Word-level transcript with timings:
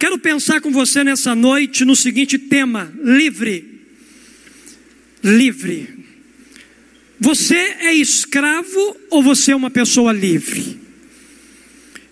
Quero 0.00 0.18
pensar 0.18 0.62
com 0.62 0.72
você 0.72 1.04
nessa 1.04 1.34
noite 1.34 1.84
no 1.84 1.94
seguinte 1.94 2.38
tema: 2.38 2.90
livre. 3.04 3.82
Livre. 5.22 5.90
Você 7.18 7.54
é 7.54 7.92
escravo 7.92 8.96
ou 9.10 9.22
você 9.22 9.52
é 9.52 9.56
uma 9.56 9.70
pessoa 9.70 10.10
livre? 10.10 10.80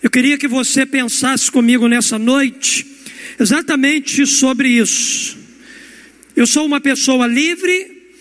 Eu 0.03 0.11
queria 0.11 0.37
que 0.37 0.47
você 0.47 0.85
pensasse 0.85 1.51
comigo 1.51 1.89
nessa 1.89 2.19
noite 2.19 2.87
exatamente 3.41 4.27
sobre 4.27 4.69
isso. 4.69 5.39
Eu 6.37 6.47
sou 6.47 6.67
uma 6.67 6.83
pessoa 6.83 7.27
livre 7.27 8.13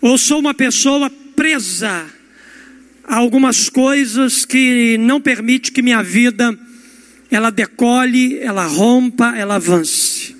ou 0.00 0.16
sou 0.18 0.38
uma 0.38 0.54
pessoa 0.54 1.10
presa 1.34 2.08
a 3.02 3.16
algumas 3.16 3.68
coisas 3.68 4.44
que 4.44 4.96
não 4.98 5.20
permite 5.20 5.72
que 5.72 5.82
minha 5.82 6.00
vida 6.00 6.56
ela 7.30 7.50
decole, 7.50 8.38
ela 8.38 8.66
rompa, 8.66 9.34
ela 9.36 9.56
avance. 9.56 10.34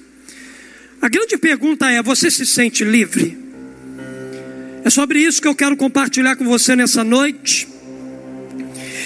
A 1.00 1.08
grande 1.08 1.38
pergunta 1.38 1.90
é: 1.90 2.02
você 2.02 2.30
se 2.30 2.44
sente 2.44 2.84
livre? 2.84 3.38
É 4.84 4.90
sobre 4.90 5.20
isso 5.20 5.40
que 5.40 5.48
eu 5.48 5.54
quero 5.54 5.76
compartilhar 5.76 6.36
com 6.36 6.44
você 6.44 6.74
nessa 6.74 7.04
noite. 7.04 7.68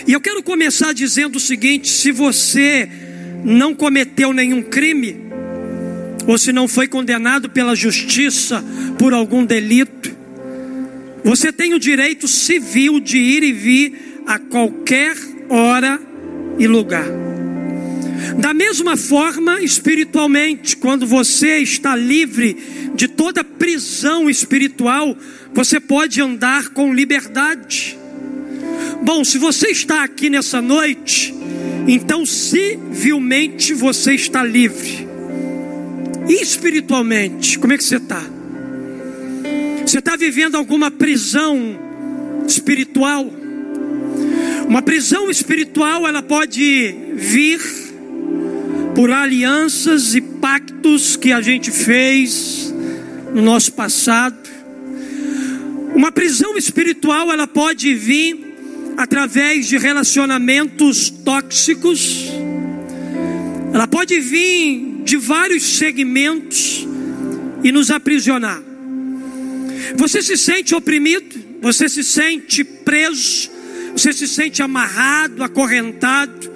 E 0.07 0.13
eu 0.13 0.21
quero 0.21 0.43
começar 0.43 0.93
dizendo 0.93 1.37
o 1.37 1.41
seguinte: 1.41 1.91
se 1.91 2.11
você 2.11 2.89
não 3.45 3.75
cometeu 3.75 4.33
nenhum 4.33 4.63
crime, 4.63 5.25
ou 6.27 6.39
se 6.39 6.53
não 6.53 6.67
foi 6.67 6.89
condenado 6.89 7.51
pela 7.51 7.77
justiça 7.77 8.65
por 8.99 9.13
algum 9.13 9.45
delito, 9.45 10.11
você 11.23 11.53
tem 11.53 11.75
o 11.75 11.79
direito 11.79 12.27
civil 12.27 12.99
de 12.99 13.19
ir 13.19 13.43
e 13.43 13.53
vir 13.53 14.23
a 14.27 14.39
qualquer 14.39 15.17
hora 15.49 16.01
e 16.59 16.67
lugar. 16.67 17.24
Da 18.39 18.55
mesma 18.55 18.97
forma, 18.97 19.63
espiritualmente, 19.63 20.77
quando 20.77 21.07
você 21.07 21.59
está 21.59 21.97
livre 21.97 22.57
de 22.95 23.09
toda 23.09 23.43
prisão 23.43 24.29
espiritual, 24.29 25.17
você 25.53 25.81
pode 25.81 26.21
andar 26.21 26.69
com 26.71 26.95
liberdade. 26.95 27.99
Bom, 29.03 29.25
se 29.25 29.39
você 29.39 29.69
está 29.69 30.05
aqui 30.05 30.31
nessa 30.31 30.61
noite, 30.61 31.35
então 31.87 32.25
civilmente 32.25 33.75
você 33.75 34.15
está 34.15 34.43
livre. 34.43 35.09
E 36.29 36.43
espiritualmente, 36.43 37.59
como 37.59 37.73
é 37.73 37.77
que 37.77 37.85
você 37.85 37.97
está? 37.97 38.23
Você 39.85 39.99
está 39.99 40.17
vivendo 40.17 40.57
alguma 40.57 40.91
prisão 40.91 41.79
espiritual? 42.49 43.27
Uma 44.67 44.81
prisão 44.81 45.31
espiritual, 45.31 46.09
ela 46.09 46.23
pode 46.23 46.95
vir 47.15 47.61
por 48.95 49.11
alianças 49.11 50.15
e 50.15 50.21
pactos 50.21 51.17
que 51.17 51.33
a 51.33 51.41
gente 51.41 51.71
fez 51.71 52.73
no 53.35 53.43
nosso 53.43 53.73
passado. 53.73 54.37
Uma 55.95 56.13
prisão 56.13 56.57
espiritual, 56.57 57.33
ela 57.33 57.47
pode 57.47 57.93
vir 57.95 58.55
através 58.97 59.67
de 59.67 59.77
relacionamentos 59.77 61.11
tóxicos. 61.11 62.31
Ela 63.73 63.89
pode 63.89 64.21
vir 64.21 65.03
de 65.05 65.17
vários 65.17 65.65
segmentos 65.65 66.87
e 67.63 67.73
nos 67.73 67.91
aprisionar. 67.91 68.63
Você 69.97 70.23
se 70.23 70.37
sente 70.37 70.75
oprimido, 70.75 71.37
você 71.61 71.89
se 71.89 72.05
sente 72.05 72.63
preso, 72.63 73.51
você 73.97 74.13
se 74.13 74.29
sente 74.29 74.63
amarrado, 74.63 75.43
acorrentado. 75.43 76.54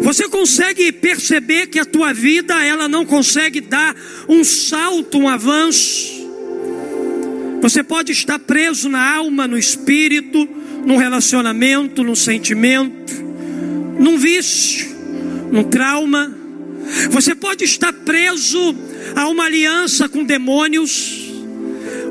Você 0.00 0.28
consegue 0.28 0.90
perceber 0.92 1.66
que 1.66 1.78
a 1.78 1.84
tua 1.84 2.12
vida 2.12 2.64
ela 2.64 2.88
não 2.88 3.04
consegue 3.04 3.60
dar 3.60 3.94
um 4.28 4.42
salto, 4.42 5.18
um 5.18 5.28
avanço. 5.28 6.26
Você 7.60 7.82
pode 7.82 8.12
estar 8.12 8.38
preso 8.38 8.88
na 8.88 9.16
alma, 9.16 9.46
no 9.46 9.58
espírito, 9.58 10.48
num 10.84 10.96
relacionamento, 10.96 12.02
num 12.04 12.14
sentimento, 12.14 13.12
num 13.98 14.16
vício, 14.16 14.94
num 15.50 15.64
trauma. 15.64 16.34
Você 17.10 17.34
pode 17.34 17.64
estar 17.64 17.92
preso 17.92 18.76
a 19.14 19.28
uma 19.28 19.44
aliança 19.44 20.08
com 20.08 20.22
demônios, 20.22 21.32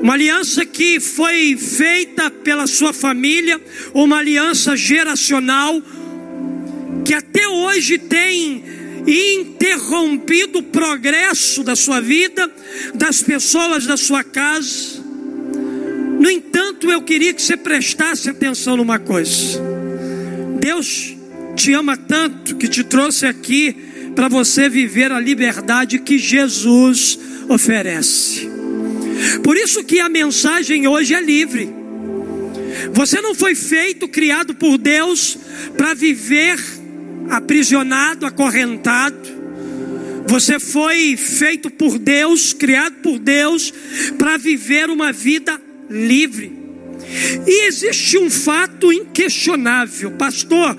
uma 0.02 0.14
aliança 0.14 0.66
que 0.66 1.00
foi 1.00 1.56
feita 1.56 2.30
pela 2.30 2.68
sua 2.68 2.92
família, 2.92 3.60
uma 3.94 4.18
aliança 4.18 4.76
geracional, 4.76 5.82
que 7.06 7.14
até 7.14 7.48
hoje 7.48 8.00
tem 8.00 8.64
interrompido 9.08 10.60
o 10.60 10.64
progresso 10.64 11.64
da 11.64 11.76
sua 11.76 12.02
vida, 12.02 12.52
das 12.96 13.22
pessoas 13.22 13.86
da 13.86 13.96
sua 13.96 14.24
casa. 14.24 15.04
No 16.20 16.30
entanto, 16.30 16.90
eu 16.90 17.04
queria 17.04 17.34
que 17.34 17.42
você 17.42 17.56
prestasse 17.56 18.30
atenção 18.30 18.76
numa 18.78 18.98
coisa. 18.98 19.62
Deus 20.60 21.16
te 21.56 21.74
ama 21.74 21.96
tanto 21.96 22.56
que 22.56 22.68
te 22.68 22.84
trouxe 22.84 23.28
aqui 23.28 23.76
para 24.16 24.28
você 24.28 24.68
viver 24.68 25.12
a 25.12 25.20
liberdade 25.20 26.00
que 26.00 26.18
Jesus 26.18 27.20
oferece. 27.48 28.50
Por 29.44 29.56
isso 29.56 29.84
que 29.84 30.00
a 30.00 30.10
mensagem 30.10 30.88
hoje 30.88 31.14
é 31.14 31.22
livre. 31.22 31.70
Você 32.94 33.22
não 33.22 33.36
foi 33.36 33.56
feito, 33.56 34.08
criado 34.08 34.56
por 34.56 34.78
Deus 34.78 35.38
para 35.78 35.94
viver 35.94 36.58
aprisionado, 37.30 38.26
acorrentado. 38.26 39.46
Você 40.28 40.60
foi 40.60 41.16
feito 41.16 41.70
por 41.70 42.00
Deus, 42.00 42.54
criado 42.54 42.96
por 42.96 43.20
Deus, 43.20 43.74
para 44.18 44.38
viver 44.38 44.90
uma 44.90 45.12
vida 45.12 45.62
livre. 45.90 46.52
E 47.46 47.68
existe 47.68 48.18
um 48.18 48.30
fato 48.30 48.92
inquestionável, 48.92 50.12
pastor. 50.12 50.76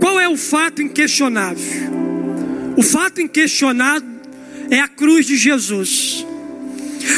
Qual 0.00 0.18
é 0.18 0.28
o 0.28 0.36
fato 0.36 0.82
inquestionável? 0.82 1.88
O 2.76 2.82
fato 2.82 3.20
inquestionável 3.20 4.08
é 4.70 4.80
a 4.80 4.88
cruz 4.88 5.26
de 5.26 5.36
Jesus. 5.36 6.24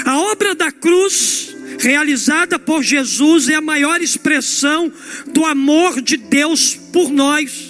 A 0.05 0.19
obra 0.19 0.55
da 0.55 0.71
cruz 0.71 1.55
realizada 1.79 2.59
por 2.59 2.83
Jesus 2.83 3.49
é 3.49 3.55
a 3.55 3.61
maior 3.61 4.01
expressão 4.01 4.93
do 5.27 5.45
amor 5.45 6.01
de 6.01 6.17
Deus 6.17 6.75
por 6.93 7.11
nós. 7.11 7.70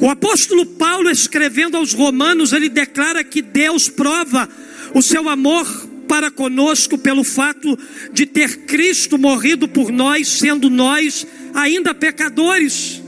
O 0.00 0.08
apóstolo 0.08 0.66
Paulo, 0.66 1.10
escrevendo 1.10 1.76
aos 1.76 1.92
Romanos, 1.92 2.52
ele 2.52 2.68
declara 2.68 3.24
que 3.24 3.40
Deus 3.40 3.88
prova 3.88 4.48
o 4.94 5.02
seu 5.02 5.28
amor 5.28 5.66
para 6.08 6.30
conosco 6.30 6.98
pelo 6.98 7.22
fato 7.22 7.78
de 8.12 8.26
ter 8.26 8.64
Cristo 8.66 9.16
morrido 9.16 9.68
por 9.68 9.92
nós, 9.92 10.28
sendo 10.28 10.68
nós 10.68 11.26
ainda 11.54 11.94
pecadores. 11.94 13.00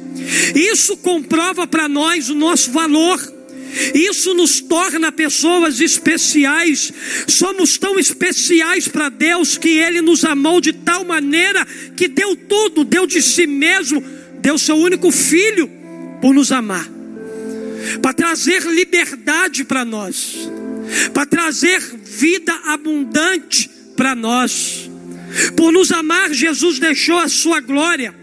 Isso 0.55 0.97
comprova 0.99 1.67
para 1.67 1.89
nós 1.89 2.31
o 2.31 2.35
nosso 2.35 2.71
valor. 2.71 3.21
Isso 3.95 4.35
nos 4.35 4.61
torna 4.61 5.11
pessoas 5.11 5.81
especiais. 5.81 6.93
Somos 7.27 7.77
tão 7.77 7.99
especiais 7.99 8.87
para 8.87 9.09
Deus 9.09 9.59
que 9.59 9.71
Ele 9.71 10.01
nos 10.01 10.25
amou 10.25 10.61
de 10.61 10.73
tal 10.73 11.05
maneira 11.05 11.67
que 11.97 12.07
deu 12.07 12.37
tudo, 12.37 12.85
deu 12.85 13.07
de 13.07 13.21
si 13.21 13.47
mesmo, 13.47 14.03
deu 14.41 14.57
seu 14.59 14.77
único 14.77 15.11
filho 15.11 15.82
por 16.23 16.33
nos 16.33 16.51
amar, 16.51 16.89
para 18.01 18.15
trazer 18.15 18.63
liberdade 18.63 19.65
para 19.65 19.85
nós 19.85 20.49
para 21.13 21.27
trazer 21.27 21.81
vida 22.05 22.53
abundante 22.65 23.71
para 23.97 24.15
nós. 24.15 24.91
Por 25.57 25.73
nos 25.73 25.91
amar, 25.93 26.33
Jesus 26.33 26.79
deixou 26.79 27.19
a 27.19 27.29
sua 27.29 27.61
glória, 27.61 28.15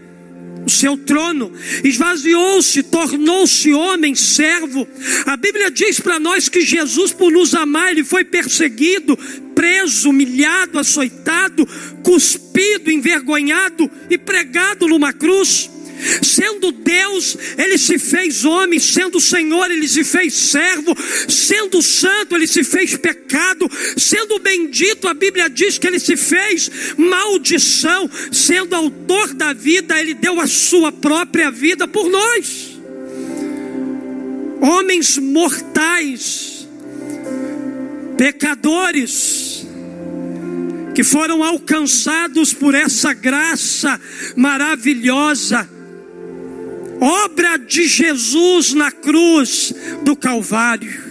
o 0.64 0.70
seu 0.70 0.96
trono, 0.96 1.52
esvaziou-se, 1.82 2.82
tornou-se 2.84 3.72
homem, 3.72 4.14
servo. 4.14 4.86
A 5.26 5.36
Bíblia 5.36 5.70
diz 5.70 5.98
para 5.98 6.20
nós 6.20 6.48
que 6.48 6.60
Jesus, 6.60 7.12
por 7.12 7.32
nos 7.32 7.54
amar, 7.54 7.90
ele 7.90 8.04
foi 8.04 8.24
perseguido, 8.24 9.16
preso, 9.54 10.10
humilhado, 10.10 10.78
açoitado, 10.78 11.66
cuspido, 12.04 12.90
envergonhado 12.90 13.90
e 14.08 14.16
pregado 14.16 14.86
numa 14.86 15.12
cruz. 15.12 15.68
Sendo 16.22 16.72
Deus, 16.72 17.36
ele 17.58 17.78
se 17.78 17.98
fez 17.98 18.44
homem, 18.44 18.78
sendo 18.78 19.20
Senhor, 19.20 19.70
ele 19.70 19.88
se 19.88 20.04
fez 20.04 20.34
servo, 20.34 20.96
sendo 21.28 21.82
santo, 21.82 22.34
ele 22.34 22.46
se 22.46 22.64
fez 22.64 22.96
pecado, 22.96 23.68
sendo 23.96 24.38
bendito, 24.38 25.08
a 25.08 25.14
Bíblia 25.14 25.48
diz 25.48 25.78
que 25.78 25.86
ele 25.86 25.98
se 25.98 26.16
fez 26.16 26.70
maldição, 26.96 28.10
sendo 28.32 28.74
autor 28.74 29.34
da 29.34 29.52
vida, 29.52 29.98
ele 30.00 30.14
deu 30.14 30.40
a 30.40 30.46
sua 30.46 30.90
própria 30.92 31.50
vida 31.50 31.86
por 31.86 32.08
nós. 32.08 32.78
Homens 34.60 35.16
mortais, 35.16 36.68
pecadores, 38.16 39.66
que 40.94 41.02
foram 41.02 41.42
alcançados 41.42 42.52
por 42.52 42.74
essa 42.74 43.14
graça 43.14 43.98
maravilhosa 44.36 45.68
obra 47.00 47.56
de 47.56 47.86
Jesus 47.86 48.74
na 48.74 48.92
cruz 48.92 49.72
do 50.02 50.14
Calvário. 50.14 51.10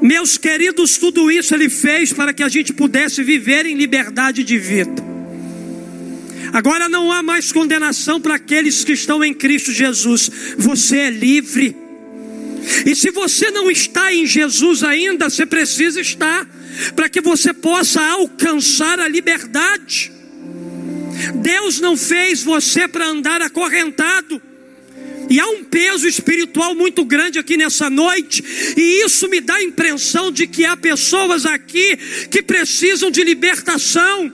Meus 0.00 0.36
queridos, 0.36 0.98
tudo 0.98 1.30
isso 1.30 1.54
Ele 1.54 1.68
fez 1.68 2.12
para 2.12 2.32
que 2.32 2.42
a 2.42 2.48
gente 2.48 2.72
pudesse 2.72 3.22
viver 3.22 3.66
em 3.66 3.74
liberdade 3.74 4.44
de 4.44 4.58
vida. 4.58 5.08
Agora 6.52 6.88
não 6.88 7.10
há 7.12 7.22
mais 7.22 7.52
condenação 7.52 8.20
para 8.20 8.36
aqueles 8.36 8.84
que 8.84 8.92
estão 8.92 9.24
em 9.24 9.34
Cristo 9.34 9.72
Jesus. 9.72 10.30
Você 10.56 10.98
é 10.98 11.10
livre. 11.10 11.76
E 12.86 12.94
se 12.94 13.10
você 13.10 13.50
não 13.50 13.70
está 13.70 14.12
em 14.12 14.26
Jesus 14.26 14.82
ainda, 14.82 15.28
você 15.28 15.44
precisa 15.44 16.00
estar, 16.00 16.46
para 16.94 17.08
que 17.08 17.20
você 17.20 17.52
possa 17.52 18.00
alcançar 18.02 19.00
a 19.00 19.08
liberdade. 19.08 20.12
Deus 21.34 21.80
não 21.80 21.96
fez 21.96 22.42
você 22.42 22.86
para 22.86 23.08
andar 23.08 23.42
acorrentado. 23.42 24.40
E 25.30 25.38
há 25.38 25.46
um 25.46 25.64
peso 25.64 26.08
espiritual 26.08 26.74
muito 26.74 27.04
grande 27.04 27.38
aqui 27.38 27.56
nessa 27.56 27.90
noite, 27.90 28.42
e 28.76 29.04
isso 29.04 29.28
me 29.28 29.40
dá 29.40 29.56
a 29.56 29.62
impressão 29.62 30.32
de 30.32 30.46
que 30.46 30.64
há 30.64 30.76
pessoas 30.76 31.44
aqui 31.44 31.96
que 32.30 32.42
precisam 32.42 33.10
de 33.10 33.22
libertação, 33.22 34.32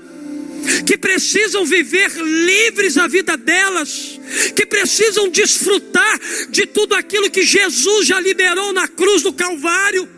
que 0.86 0.96
precisam 0.96 1.64
viver 1.66 2.10
livres 2.22 2.96
a 2.96 3.08
vida 3.08 3.36
delas, 3.36 4.20
que 4.54 4.64
precisam 4.64 5.28
desfrutar 5.28 6.20
de 6.48 6.66
tudo 6.66 6.94
aquilo 6.94 7.30
que 7.30 7.42
Jesus 7.42 8.06
já 8.06 8.20
liberou 8.20 8.72
na 8.72 8.86
cruz 8.86 9.22
do 9.22 9.32
Calvário. 9.32 10.08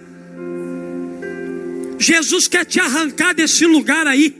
Jesus 1.99 2.47
quer 2.47 2.67
te 2.67 2.79
arrancar 2.79 3.35
desse 3.35 3.65
lugar 3.65 4.07
aí, 4.07 4.35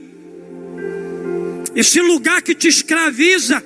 esse 1.75 1.99
lugar 1.99 2.41
que 2.43 2.53
te 2.53 2.67
escraviza 2.67 3.63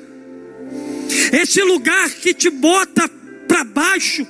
esse 1.34 1.62
lugar 1.63 2.10
que 2.10 2.34
te 2.34 2.50
bota 2.50 3.10
para 3.48 3.63
baixo, 3.63 4.25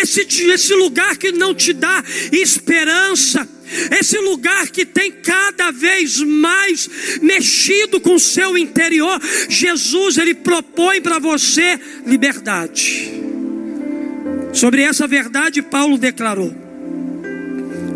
esse, 0.00 0.26
esse 0.50 0.74
lugar 0.74 1.16
que 1.16 1.32
não 1.32 1.54
te 1.54 1.72
dá 1.72 2.02
esperança, 2.32 3.48
esse 3.98 4.18
lugar 4.18 4.68
que 4.68 4.84
tem 4.84 5.10
cada 5.10 5.70
vez 5.70 6.18
mais 6.20 6.88
mexido 7.22 8.00
com 8.00 8.14
o 8.14 8.20
seu 8.20 8.58
interior, 8.58 9.20
Jesus 9.48 10.18
ele 10.18 10.34
propõe 10.34 11.00
para 11.00 11.18
você 11.18 11.78
liberdade. 12.06 13.12
Sobre 14.52 14.82
essa 14.82 15.06
verdade 15.06 15.62
Paulo 15.62 15.96
declarou. 15.96 16.54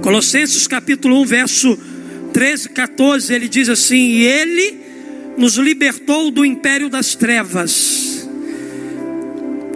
Colossenses 0.02 0.66
capítulo 0.66 1.20
1, 1.22 1.24
verso 1.26 1.78
13, 2.32 2.68
14, 2.70 3.34
ele 3.34 3.48
diz 3.48 3.68
assim: 3.68 3.96
"E 3.96 4.24
ele 4.24 4.80
nos 5.36 5.56
libertou 5.56 6.30
do 6.30 6.44
império 6.44 6.88
das 6.88 7.14
trevas 7.14 8.05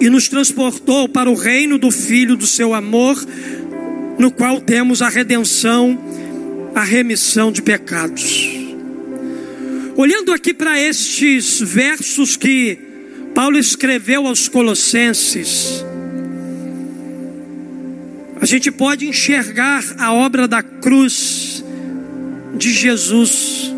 e 0.01 0.09
nos 0.09 0.29
transportou 0.29 1.09
para 1.09 1.31
o 1.31 1.35
reino 1.35 1.79
do 1.79 1.91
Filho 1.91 2.35
do 2.37 2.47
seu 2.47 2.73
amor, 2.73 3.23
no 4.19 4.31
qual 4.31 4.61
temos 4.61 5.03
a 5.03 5.09
redenção, 5.09 5.99
a 6.75 6.83
remissão 6.83 7.53
de 7.53 7.61
pecados. 7.61 8.49
Olhando 9.97 10.33
aqui 10.33 10.55
para 10.55 10.81
estes 10.81 11.61
versos 11.61 12.37
que 12.37 12.79
Paulo 13.35 13.59
escreveu 13.59 14.27
aos 14.27 14.49
Colossenses, 14.49 15.85
a 18.41 18.47
gente 18.47 18.71
pode 18.71 19.07
enxergar 19.07 19.85
a 19.99 20.15
obra 20.15 20.49
da 20.49 20.63
cruz 20.63 21.63
de 22.57 22.73
Jesus. 22.73 23.75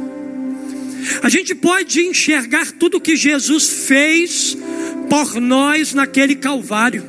A 1.23 1.29
gente 1.29 1.55
pode 1.55 2.01
enxergar 2.01 2.73
tudo 2.73 3.01
que 3.01 3.17
Jesus 3.17 3.87
fez 3.87 4.57
por 5.09 5.41
nós 5.41 5.95
naquele 5.95 6.35
Calvário. 6.35 7.05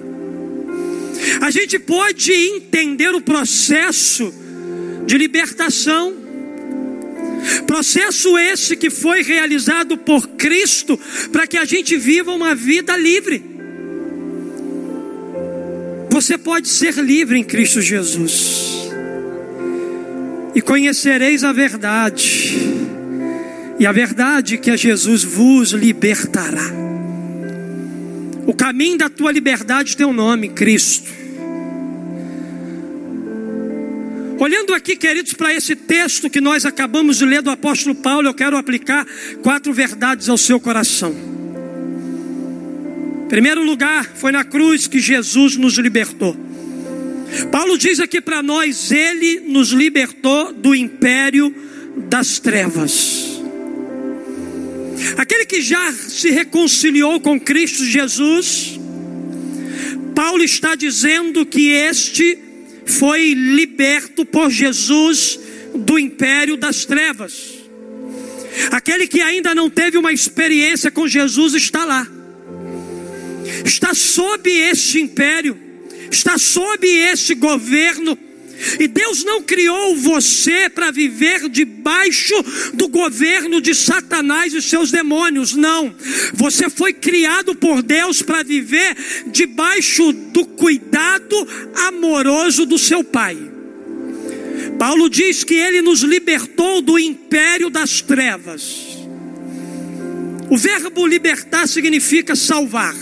A 1.42 1.50
gente 1.50 1.80
pode 1.80 2.31
entender 2.31 3.13
o 3.13 3.22
processo 3.22 4.34
de 5.06 5.18
libertação, 5.18 6.13
processo 7.68 8.38
esse 8.38 8.75
que 8.75 8.90
foi 8.90 9.22
realizado 9.22 9.98
por 9.98 10.28
Cristo 10.30 11.00
para 11.31 11.48
que 11.48 11.57
a 11.57 11.66
gente 11.66 11.96
viva 11.98 12.31
uma 12.31 12.56
vida 12.56 12.96
livre. 12.98 13.44
Você 16.10 16.38
pode 16.38 16.69
ser 16.69 16.94
livre 16.96 17.39
em 17.39 17.44
Cristo 17.44 17.81
Jesus, 17.81 18.89
e 20.54 20.62
conhecereis 20.62 21.44
a 21.44 21.51
verdade, 21.51 22.56
e 23.84 23.86
a 23.86 23.92
verdade 23.92 24.58
que 24.58 24.72
a 24.72 24.78
Jesus 24.78 25.26
vos 25.26 25.72
libertará. 25.72 26.72
O 28.48 28.54
caminho 28.54 28.98
da 28.98 29.10
tua 29.10 29.30
liberdade 29.30 29.98
tem 29.98 30.06
um 30.06 30.14
nome, 30.14 30.48
Cristo. 30.48 31.12
Olhando 34.40 34.74
aqui, 34.74 34.96
queridos, 34.96 35.34
para 35.34 35.54
esse 35.54 35.76
texto 35.76 36.30
que 36.30 36.40
nós 36.40 36.66
acabamos 36.66 37.18
de 37.18 37.26
ler 37.26 37.42
do 37.42 37.50
apóstolo 37.50 37.94
Paulo, 37.94 38.30
eu 38.30 38.34
quero 38.34 38.56
aplicar 38.56 39.06
quatro 39.42 39.74
verdades 39.74 40.30
ao 40.30 40.38
seu 40.38 40.62
coração. 40.62 41.14
Em 43.26 43.28
primeiro 43.28 43.66
lugar, 43.66 44.06
foi 44.16 44.32
na 44.32 44.46
cruz 44.46 44.88
que 44.88 45.00
Jesus 45.02 45.58
nos 45.58 45.78
libertou. 45.78 46.38
Paulo 47.52 47.78
diz 47.78 48.00
aqui 48.00 48.22
para 48.22 48.42
nós: 48.42 48.94
Ele 48.94 49.42
nos 49.42 49.72
libertou 49.72 50.54
do 50.54 50.74
império 50.74 51.54
das 52.10 52.40
trevas. 52.40 53.43
Aquele 55.18 55.46
que 55.46 55.62
já 55.62 55.92
se 55.92 56.30
reconciliou 56.30 57.20
com 57.20 57.40
Cristo 57.40 57.86
Jesus, 57.86 58.80
Paulo 60.16 60.44
está 60.44 60.76
dizendo 60.76 61.46
que 61.46 61.70
este 61.70 62.38
foi 62.86 63.34
liberto 63.34 64.26
por 64.26 64.50
Jesus 64.50 65.40
do 65.76 65.98
império 65.98 66.56
das 66.58 66.86
trevas. 66.86 67.54
Aquele 68.72 69.08
que 69.08 69.22
ainda 69.22 69.56
não 69.56 69.70
teve 69.70 69.98
uma 69.98 70.14
experiência 70.14 70.92
com 70.92 71.08
Jesus 71.08 71.56
está 71.56 71.86
lá, 71.86 72.08
está 73.66 73.94
sob 73.94 74.50
este 74.50 75.00
império, 75.02 75.60
está 76.12 76.38
sob 76.38 76.88
este 76.88 77.34
governo 77.34 78.18
e 78.80 78.88
Deus 78.88 79.24
não 79.24 79.42
criou 79.42 79.96
você 79.96 80.70
para 80.70 80.92
viver 80.92 81.50
debaixo 81.50 82.34
do 82.74 82.88
governo 82.88 83.62
de 83.62 83.74
Satanás 83.74 84.54
e 84.54 84.62
seus 84.62 84.92
demônios, 84.92 85.54
não. 85.54 85.94
Você 86.34 86.70
foi 86.70 86.94
criado 86.94 87.56
por 87.56 87.82
Deus 87.82 88.22
para 88.22 88.44
viver 88.44 88.96
debaixo 89.27 90.12
do 90.12 90.46
cuidado 90.46 91.48
amoroso 91.88 92.66
do 92.66 92.77
seu 92.77 93.04
Pai. 93.04 93.38
Paulo 94.80 95.10
diz 95.10 95.44
que 95.44 95.56
ele 95.56 95.82
nos 95.82 96.01
libertou 96.01 96.82
do 96.82 96.98
império 96.98 97.70
das 97.70 98.01
trevas. 98.01 98.98
O 100.50 100.58
verbo 100.58 101.08
libertar 101.08 101.68
significa 101.68 102.36
salvar, 102.36 102.96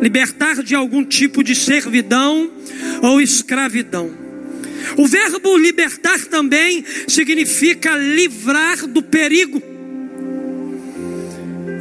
libertar 0.00 0.62
de 0.62 0.74
algum 0.74 1.04
tipo 1.04 1.42
de 1.42 1.54
servidão 1.54 2.50
ou 3.02 3.20
escravidão. 3.20 4.29
O 4.96 5.06
verbo 5.06 5.56
libertar 5.56 6.26
também 6.26 6.84
significa 7.08 7.96
livrar 7.96 8.86
do 8.86 9.02
perigo. 9.02 9.62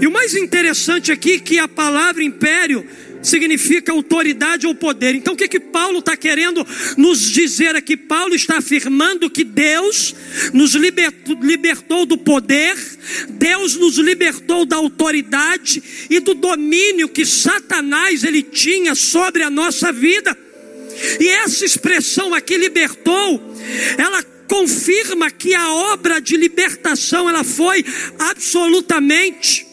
E 0.01 0.07
o 0.07 0.11
mais 0.11 0.33
interessante 0.33 1.11
aqui 1.11 1.33
é 1.33 1.39
que 1.39 1.59
a 1.59 1.67
palavra 1.67 2.23
império 2.23 2.85
significa 3.21 3.91
autoridade 3.91 4.65
ou 4.65 4.73
poder. 4.73 5.15
Então 5.15 5.33
o 5.33 5.37
que 5.37 5.47
que 5.47 5.59
Paulo 5.59 5.99
está 5.99 6.15
querendo 6.15 6.65
nos 6.97 7.19
dizer 7.19 7.75
aqui? 7.75 7.97
Paulo 7.97 8.33
está 8.33 8.57
afirmando 8.57 9.29
que 9.29 9.43
Deus 9.43 10.15
nos 10.53 10.73
libertou, 10.75 11.37
libertou 11.41 12.05
do 12.05 12.17
poder, 12.17 12.75
Deus 13.29 13.75
nos 13.75 13.97
libertou 13.97 14.65
da 14.65 14.77
autoridade 14.77 15.83
e 16.09 16.19
do 16.19 16.33
domínio 16.33 17.09
que 17.09 17.25
Satanás 17.25 18.23
ele 18.23 18.41
tinha 18.41 18.95
sobre 18.95 19.43
a 19.43 19.49
nossa 19.49 19.91
vida. 19.91 20.37
E 21.19 21.27
essa 21.29 21.65
expressão 21.65 22.33
aqui 22.33 22.57
libertou, 22.57 23.55
ela 23.97 24.23
confirma 24.47 25.29
que 25.29 25.53
a 25.53 25.71
obra 25.71 26.19
de 26.19 26.35
libertação 26.35 27.29
ela 27.29 27.43
foi 27.43 27.85
absolutamente 28.17 29.67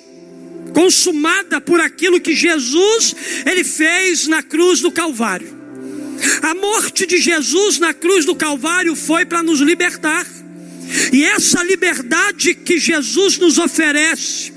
consumada 0.74 1.60
por 1.60 1.80
aquilo 1.80 2.20
que 2.20 2.34
Jesus 2.34 3.16
ele 3.46 3.64
fez 3.64 4.26
na 4.26 4.42
cruz 4.42 4.80
do 4.80 4.92
Calvário. 4.92 5.56
A 6.42 6.54
morte 6.54 7.06
de 7.06 7.18
Jesus 7.18 7.78
na 7.78 7.94
cruz 7.94 8.24
do 8.24 8.34
Calvário 8.34 8.94
foi 8.94 9.24
para 9.24 9.42
nos 9.42 9.60
libertar. 9.60 10.26
E 11.12 11.24
essa 11.24 11.62
liberdade 11.62 12.54
que 12.54 12.78
Jesus 12.78 13.38
nos 13.38 13.58
oferece, 13.58 14.52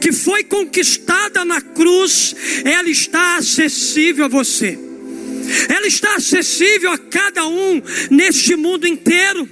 que 0.00 0.12
foi 0.12 0.44
conquistada 0.44 1.44
na 1.44 1.60
cruz, 1.60 2.34
ela 2.64 2.88
está 2.88 3.36
acessível 3.36 4.24
a 4.24 4.28
você 4.28 4.83
ela 5.68 5.86
está 5.86 6.16
acessível 6.16 6.90
a 6.90 6.98
cada 6.98 7.46
um 7.46 7.82
neste 8.10 8.56
mundo 8.56 8.86
inteiro. 8.86 9.48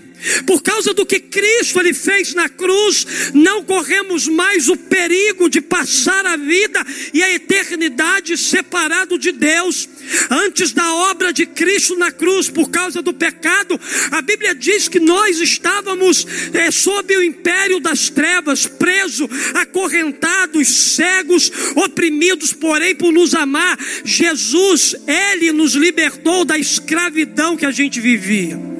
Por 0.46 0.62
causa 0.62 0.94
do 0.94 1.06
que 1.06 1.20
Cristo 1.20 1.80
ele 1.80 1.92
fez 1.92 2.34
na 2.34 2.48
cruz, 2.48 3.06
não 3.34 3.64
corremos 3.64 4.28
mais 4.28 4.68
o 4.68 4.76
perigo 4.76 5.48
de 5.48 5.60
passar 5.60 6.24
a 6.26 6.36
vida 6.36 6.84
e 7.12 7.22
a 7.22 7.32
eternidade 7.32 8.36
separado 8.36 9.18
de 9.18 9.32
Deus. 9.32 9.88
Antes 10.30 10.72
da 10.72 10.94
obra 11.10 11.32
de 11.32 11.46
Cristo 11.46 11.96
na 11.96 12.10
cruz, 12.10 12.48
por 12.48 12.70
causa 12.70 13.02
do 13.02 13.14
pecado, 13.14 13.78
a 14.10 14.20
Bíblia 14.20 14.54
diz 14.54 14.88
que 14.88 15.00
nós 15.00 15.40
estávamos 15.40 16.26
é, 16.52 16.70
sob 16.70 17.16
o 17.16 17.22
império 17.22 17.80
das 17.80 18.08
trevas, 18.08 18.66
presos, 18.66 19.28
acorrentados, 19.54 20.68
cegos, 20.68 21.50
oprimidos, 21.76 22.52
porém, 22.52 22.94
por 22.94 23.12
nos 23.12 23.34
amar, 23.34 23.78
Jesus, 24.04 24.94
Ele 25.06 25.52
nos 25.52 25.74
libertou 25.74 26.44
da 26.44 26.58
escravidão 26.58 27.56
que 27.56 27.66
a 27.66 27.70
gente 27.70 28.00
vivia. 28.00 28.71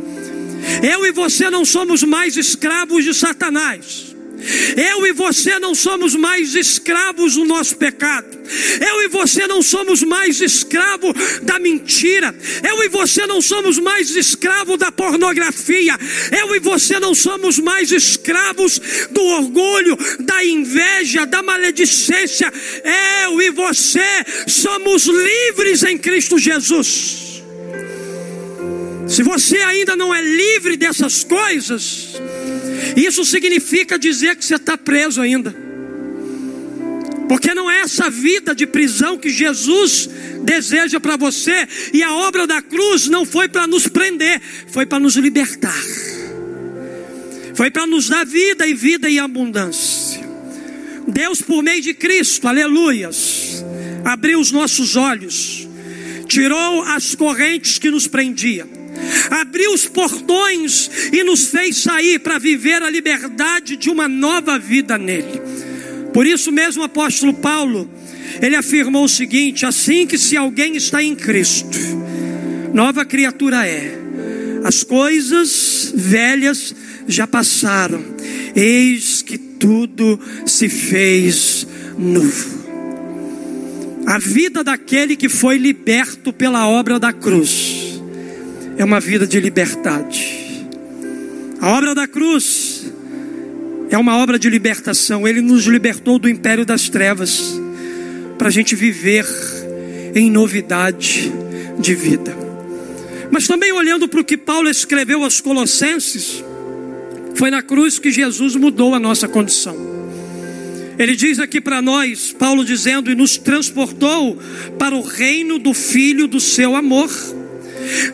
Eu 0.82 1.06
e 1.06 1.12
você 1.12 1.50
não 1.50 1.64
somos 1.64 2.02
mais 2.02 2.36
escravos 2.36 3.04
de 3.04 3.14
Satanás. 3.14 4.12
Eu 4.76 5.06
e 5.06 5.12
você 5.12 5.58
não 5.58 5.74
somos 5.74 6.14
mais 6.16 6.54
escravos 6.54 7.34
do 7.34 7.44
nosso 7.44 7.76
pecado. 7.76 8.26
Eu 8.84 9.02
e 9.02 9.08
você 9.08 9.46
não 9.46 9.62
somos 9.62 10.02
mais 10.02 10.40
escravo 10.40 11.14
da 11.42 11.58
mentira. 11.58 12.34
Eu 12.62 12.82
e 12.82 12.88
você 12.88 13.26
não 13.26 13.40
somos 13.40 13.78
mais 13.78 14.10
escravo 14.10 14.76
da 14.76 14.90
pornografia. 14.90 15.96
Eu 16.36 16.54
e 16.56 16.58
você 16.58 16.98
não 16.98 17.14
somos 17.14 17.58
mais 17.58 17.92
escravos 17.92 18.80
do 19.10 19.22
orgulho, 19.22 19.96
da 20.20 20.44
inveja, 20.44 21.24
da 21.24 21.42
maledicência. 21.42 22.52
Eu 23.24 23.40
e 23.40 23.50
você 23.50 24.24
somos 24.48 25.06
livres 25.06 25.84
em 25.84 25.96
Cristo 25.96 26.38
Jesus. 26.38 27.21
Se 29.12 29.22
você 29.22 29.58
ainda 29.58 29.94
não 29.94 30.14
é 30.14 30.22
livre 30.22 30.74
dessas 30.74 31.22
coisas, 31.22 32.14
isso 32.96 33.26
significa 33.26 33.98
dizer 33.98 34.36
que 34.36 34.42
você 34.42 34.54
está 34.54 34.78
preso 34.78 35.20
ainda. 35.20 35.54
Porque 37.28 37.52
não 37.52 37.70
é 37.70 37.80
essa 37.80 38.08
vida 38.08 38.54
de 38.54 38.66
prisão 38.66 39.18
que 39.18 39.28
Jesus 39.28 40.08
deseja 40.42 40.98
para 40.98 41.18
você, 41.18 41.68
e 41.92 42.02
a 42.02 42.10
obra 42.14 42.46
da 42.46 42.62
cruz 42.62 43.06
não 43.06 43.26
foi 43.26 43.50
para 43.50 43.66
nos 43.66 43.86
prender, 43.86 44.40
foi 44.68 44.86
para 44.86 44.98
nos 44.98 45.16
libertar, 45.16 45.82
foi 47.54 47.70
para 47.70 47.86
nos 47.86 48.08
dar 48.08 48.24
vida 48.24 48.66
e 48.66 48.72
vida 48.72 49.10
em 49.10 49.18
abundância. 49.18 50.22
Deus, 51.06 51.42
por 51.42 51.62
meio 51.62 51.82
de 51.82 51.92
Cristo, 51.92 52.48
aleluias, 52.48 53.62
abriu 54.06 54.40
os 54.40 54.50
nossos 54.50 54.96
olhos, 54.96 55.68
tirou 56.26 56.82
as 56.84 57.14
correntes 57.14 57.78
que 57.78 57.90
nos 57.90 58.06
prendiam 58.06 58.81
abriu 59.30 59.72
os 59.72 59.86
portões 59.86 60.90
e 61.12 61.22
nos 61.22 61.48
fez 61.48 61.76
sair 61.78 62.18
para 62.18 62.38
viver 62.38 62.82
a 62.82 62.90
liberdade 62.90 63.76
de 63.76 63.90
uma 63.90 64.08
nova 64.08 64.58
vida 64.58 64.98
nele. 64.98 65.40
Por 66.12 66.26
isso 66.26 66.52
mesmo 66.52 66.82
o 66.82 66.84
apóstolo 66.84 67.32
Paulo, 67.34 67.90
ele 68.40 68.56
afirmou 68.56 69.04
o 69.04 69.08
seguinte: 69.08 69.64
assim 69.66 70.06
que 70.06 70.18
se 70.18 70.36
alguém 70.36 70.76
está 70.76 71.02
em 71.02 71.14
Cristo, 71.14 71.78
nova 72.72 73.04
criatura 73.04 73.66
é. 73.66 74.00
As 74.64 74.84
coisas 74.84 75.92
velhas 75.92 76.72
já 77.08 77.26
passaram, 77.26 78.00
eis 78.54 79.20
que 79.20 79.36
tudo 79.36 80.20
se 80.46 80.68
fez 80.68 81.66
novo. 81.98 82.62
A 84.06 84.18
vida 84.18 84.62
daquele 84.62 85.16
que 85.16 85.28
foi 85.28 85.56
liberto 85.56 86.32
pela 86.32 86.68
obra 86.68 86.98
da 86.98 87.12
cruz 87.12 87.61
é 88.76 88.84
uma 88.84 89.00
vida 89.00 89.26
de 89.26 89.38
liberdade. 89.40 90.66
A 91.60 91.70
obra 91.70 91.94
da 91.94 92.08
cruz 92.08 92.92
é 93.90 93.98
uma 93.98 94.16
obra 94.16 94.38
de 94.38 94.48
libertação. 94.48 95.28
Ele 95.28 95.40
nos 95.40 95.64
libertou 95.66 96.18
do 96.18 96.28
império 96.28 96.64
das 96.64 96.88
trevas 96.88 97.60
para 98.38 98.48
a 98.48 98.50
gente 98.50 98.74
viver 98.74 99.26
em 100.14 100.30
novidade 100.30 101.32
de 101.78 101.94
vida. 101.94 102.36
Mas 103.30 103.46
também 103.46 103.72
olhando 103.72 104.08
para 104.08 104.20
o 104.20 104.24
que 104.24 104.36
Paulo 104.36 104.68
escreveu 104.68 105.22
aos 105.22 105.40
Colossenses, 105.40 106.42
foi 107.34 107.50
na 107.50 107.62
cruz 107.62 107.98
que 107.98 108.10
Jesus 108.10 108.56
mudou 108.56 108.94
a 108.94 108.98
nossa 108.98 109.28
condição. 109.28 109.76
Ele 110.98 111.16
diz 111.16 111.38
aqui 111.38 111.60
para 111.60 111.80
nós, 111.80 112.32
Paulo 112.32 112.64
dizendo, 112.64 113.10
e 113.10 113.14
nos 113.14 113.36
transportou 113.36 114.38
para 114.78 114.94
o 114.94 115.00
reino 115.00 115.58
do 115.58 115.72
Filho 115.72 116.26
do 116.26 116.38
seu 116.38 116.76
amor 116.76 117.10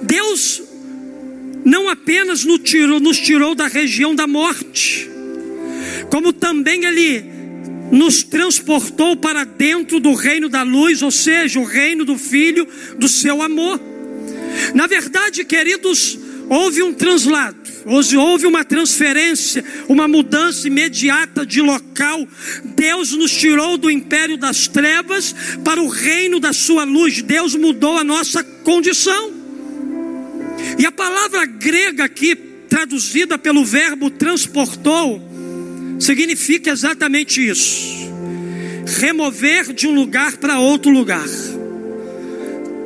Deus 0.02 0.62
não 1.64 1.88
apenas 1.88 2.44
nos 2.44 2.60
tirou, 2.60 3.00
nos 3.00 3.18
tirou 3.18 3.54
da 3.54 3.66
região 3.66 4.14
da 4.14 4.26
morte, 4.26 5.08
como 6.10 6.32
também 6.32 6.84
Ele 6.84 7.24
nos 7.90 8.22
transportou 8.22 9.16
para 9.16 9.44
dentro 9.44 9.98
do 10.00 10.14
reino 10.14 10.48
da 10.48 10.62
luz, 10.62 11.02
ou 11.02 11.10
seja, 11.10 11.58
o 11.58 11.64
reino 11.64 12.04
do 12.04 12.18
Filho 12.18 12.66
do 12.98 13.08
seu 13.08 13.42
amor. 13.42 13.80
Na 14.74 14.86
verdade, 14.86 15.44
queridos, 15.44 16.18
houve 16.48 16.82
um 16.82 16.92
translado, 16.92 17.56
houve 18.18 18.46
uma 18.46 18.64
transferência, 18.64 19.64
uma 19.88 20.08
mudança 20.08 20.66
imediata 20.66 21.46
de 21.46 21.60
local. 21.60 22.26
Deus 22.64 23.12
nos 23.12 23.30
tirou 23.30 23.78
do 23.78 23.90
império 23.90 24.36
das 24.36 24.68
trevas 24.68 25.34
para 25.64 25.80
o 25.80 25.88
reino 25.88 26.40
da 26.40 26.52
sua 26.52 26.84
luz. 26.84 27.22
Deus 27.22 27.54
mudou 27.54 27.96
a 27.96 28.04
nossa 28.04 28.42
condição. 28.42 29.37
E 30.78 30.86
a 30.86 30.92
palavra 30.92 31.44
grega 31.44 32.04
aqui, 32.04 32.36
traduzida 32.68 33.36
pelo 33.36 33.64
verbo 33.64 34.10
transportou, 34.10 35.20
significa 35.98 36.70
exatamente 36.70 37.46
isso: 37.46 38.08
remover 38.86 39.72
de 39.72 39.88
um 39.88 39.94
lugar 39.94 40.36
para 40.36 40.60
outro 40.60 40.90
lugar. 40.90 41.26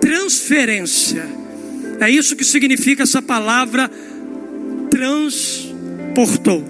Transferência. 0.01 1.43
É 2.01 2.11
isso 2.11 2.35
que 2.35 2.45
significa 2.45 3.03
essa 3.03 3.21
palavra 3.21 3.91
transportou. 4.91 6.65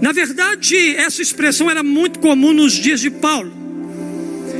Na 0.00 0.12
verdade, 0.12 0.96
essa 0.96 1.20
expressão 1.20 1.70
era 1.70 1.82
muito 1.82 2.18
comum 2.18 2.52
nos 2.52 2.72
dias 2.72 3.00
de 3.00 3.10
Paulo. 3.10 3.52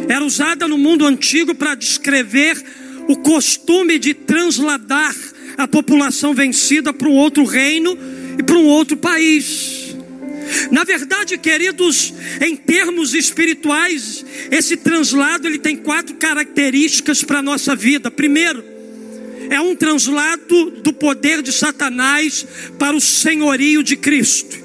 Era 0.08 0.24
usada 0.24 0.68
no 0.68 0.76
mundo 0.76 1.06
antigo 1.06 1.54
para 1.54 1.74
descrever 1.74 2.62
o 3.08 3.16
costume 3.16 3.98
de 3.98 4.12
transladar 4.14 5.14
a 5.62 5.68
população 5.68 6.34
vencida 6.34 6.92
para 6.92 7.08
um 7.08 7.14
outro 7.14 7.44
reino 7.44 7.96
e 8.38 8.42
para 8.42 8.56
um 8.56 8.66
outro 8.66 8.96
país. 8.96 9.96
Na 10.70 10.84
verdade, 10.84 11.38
queridos, 11.38 12.12
em 12.40 12.56
termos 12.56 13.14
espirituais, 13.14 14.24
esse 14.50 14.76
translado 14.76 15.46
ele 15.46 15.58
tem 15.58 15.76
quatro 15.76 16.16
características 16.16 17.22
para 17.22 17.38
a 17.38 17.42
nossa 17.42 17.76
vida. 17.76 18.10
Primeiro, 18.10 18.64
é 19.48 19.60
um 19.60 19.76
translado 19.76 20.70
do 20.82 20.92
poder 20.92 21.42
de 21.42 21.52
Satanás 21.52 22.46
para 22.78 22.96
o 22.96 23.00
senhorio 23.00 23.82
de 23.82 23.96
Cristo. 23.96 24.58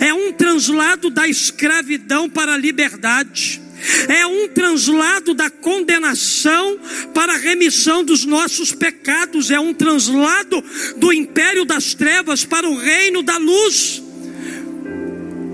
É 0.00 0.12
um 0.14 0.32
translado 0.32 1.10
da 1.10 1.28
escravidão 1.28 2.28
para 2.28 2.54
a 2.54 2.58
liberdade 2.58 3.60
é 4.08 4.26
um 4.26 4.48
translado 4.48 5.34
da 5.34 5.50
condenação 5.50 6.78
para 7.14 7.34
a 7.34 7.38
remissão 7.38 8.04
dos 8.04 8.24
nossos 8.24 8.72
pecados, 8.72 9.50
é 9.50 9.58
um 9.58 9.74
translado 9.74 10.62
do 10.96 11.12
império 11.12 11.64
das 11.64 11.94
trevas 11.94 12.44
para 12.44 12.68
o 12.68 12.76
reino 12.76 13.22
da 13.22 13.36
luz. 13.36 14.02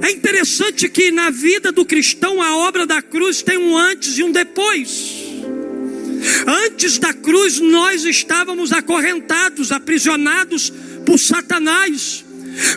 É 0.03 0.11
interessante 0.11 0.89
que 0.89 1.11
na 1.11 1.31
vida 1.31 1.73
do 1.73 1.85
cristão 1.85 2.43
a 2.43 2.57
obra 2.57 2.87
da 2.87 3.01
cruz 3.01 3.43
tem 3.43 3.57
um 3.57 3.77
antes 3.77 4.19
e 4.19 4.23
um 4.23 4.31
depois. 4.31 5.25
Antes 6.47 6.99
da 6.99 7.13
cruz 7.13 7.61
nós 7.61 8.05
estávamos 8.05 8.73
acorrentados, 8.73 9.73
aprisionados 9.73 10.73
por 11.05 11.19
Satanás. 11.19 12.26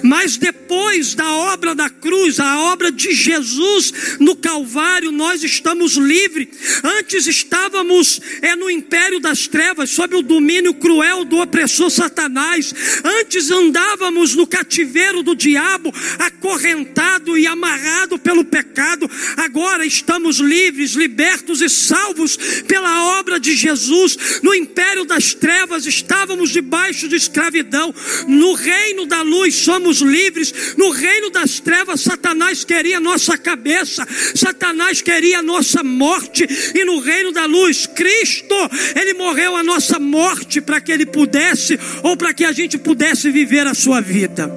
Mas 0.04 0.38
depois 0.38 1.16
da 1.16 1.32
obra 1.32 1.74
da 1.76 1.90
cruz, 1.90 2.40
a 2.40 2.60
obra 2.72 2.92
de 2.92 3.14
Jesus 3.14 3.94
no 4.20 4.36
Calvário, 4.36 5.12
nós 5.12 5.44
estamos 5.44 5.96
livres. 5.96 6.48
Antes 6.84 7.28
estávamos 7.28 8.20
é, 8.42 8.56
no 8.56 8.70
império 8.70 9.20
das 9.20 9.48
trevas, 9.48 9.90
sob 9.90 10.16
o 10.16 10.22
domínio 10.22 10.74
cruel 10.74 11.26
do 11.26 11.38
opressor 11.38 11.90
Satanás. 11.90 12.74
Antes 13.04 13.50
andávamos 13.52 14.36
no 14.36 14.48
cativeiro 14.48 15.24
do 15.24 15.36
diabo, 15.36 15.94
acorrentado 16.18 17.38
e 17.38 17.48
amarrado 17.48 18.18
pelo 18.20 18.46
pecado. 18.46 19.10
Agora 19.38 19.86
estamos 19.86 20.38
livres, 20.38 20.92
libertos 20.92 21.62
e 21.62 21.70
salvos 21.70 22.38
pela 22.68 23.20
obra 23.20 23.40
de 23.40 23.56
Jesus. 23.56 24.40
No 24.42 24.54
império 24.54 25.06
das 25.06 25.34
trevas 25.34 25.86
estávamos 25.86 26.50
debaixo 26.52 27.08
de 27.08 27.16
escravidão. 27.16 27.94
No 28.28 28.54
reino 28.54 29.06
da 29.06 29.22
luz 29.22 29.56
somos 29.70 30.00
livres. 30.02 30.76
No 30.76 30.90
reino 30.90 31.30
das 31.30 31.60
trevas, 31.60 32.02
Satanás 32.02 32.64
queria 32.64 33.00
nossa 33.00 33.38
cabeça, 33.38 34.08
Satanás 34.34 35.00
queria 35.00 35.44
nossa 35.44 35.84
morte. 35.84 36.48
E 36.74 36.84
no 36.84 37.00
reino 37.00 37.32
da 37.32 37.46
luz, 37.46 37.86
Cristo, 37.86 38.56
Ele 39.00 39.14
morreu 39.14 39.56
a 39.56 39.62
nossa 39.64 40.00
morte 40.00 40.60
para 40.60 40.82
que 40.82 40.92
Ele 40.92 41.06
pudesse, 41.06 41.80
ou 42.02 42.18
para 42.18 42.34
que 42.34 42.46
a 42.46 42.52
gente 42.52 42.80
pudesse 42.80 43.30
viver 43.30 43.68
a 43.68 43.76
sua 43.76 44.02
vida. 44.02 44.52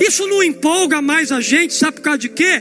Isso 0.00 0.26
não 0.26 0.42
empolga 0.42 1.00
mais 1.00 1.30
a 1.30 1.40
gente, 1.40 1.72
sabe 1.72 1.98
por 1.98 2.02
causa 2.02 2.18
de 2.18 2.30
quê? 2.30 2.60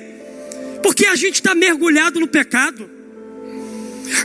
Porque 0.83 1.07
a 1.07 1.15
gente 1.15 1.35
está 1.35 1.55
mergulhado 1.55 2.19
no 2.19 2.27
pecado. 2.27 2.87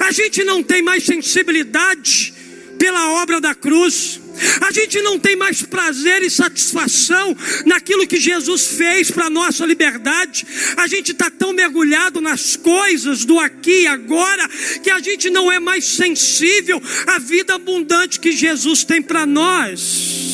A 0.00 0.12
gente 0.12 0.45
não 0.45 0.62
tem 0.62 0.83
mais 0.83 1.04
sensibilidade 1.04 2.36
pela 2.78 3.23
obra 3.23 3.40
da 3.40 3.54
cruz. 3.54 4.21
A 4.61 4.71
gente 4.71 5.00
não 5.00 5.18
tem 5.18 5.35
mais 5.35 5.62
prazer 5.62 6.23
e 6.23 6.30
satisfação 6.30 7.37
naquilo 7.64 8.06
que 8.06 8.21
Jesus 8.21 8.66
fez 8.66 9.11
para 9.11 9.26
a 9.26 9.30
nossa 9.30 9.64
liberdade. 9.64 10.47
A 10.76 10.87
gente 10.87 11.12
está 11.12 11.30
tão 11.30 11.52
mergulhado 11.52 12.21
nas 12.21 12.54
coisas 12.56 13.25
do 13.25 13.38
aqui 13.38 13.83
e 13.83 13.87
agora 13.87 14.49
que 14.83 14.90
a 14.90 14.99
gente 14.99 15.30
não 15.30 15.50
é 15.50 15.59
mais 15.59 15.85
sensível 15.85 16.83
à 17.06 17.18
vida 17.18 17.54
abundante 17.54 18.21
que 18.21 18.33
Jesus 18.33 18.85
tem 18.85 19.00
para 19.00 19.25
nós. 19.25 20.26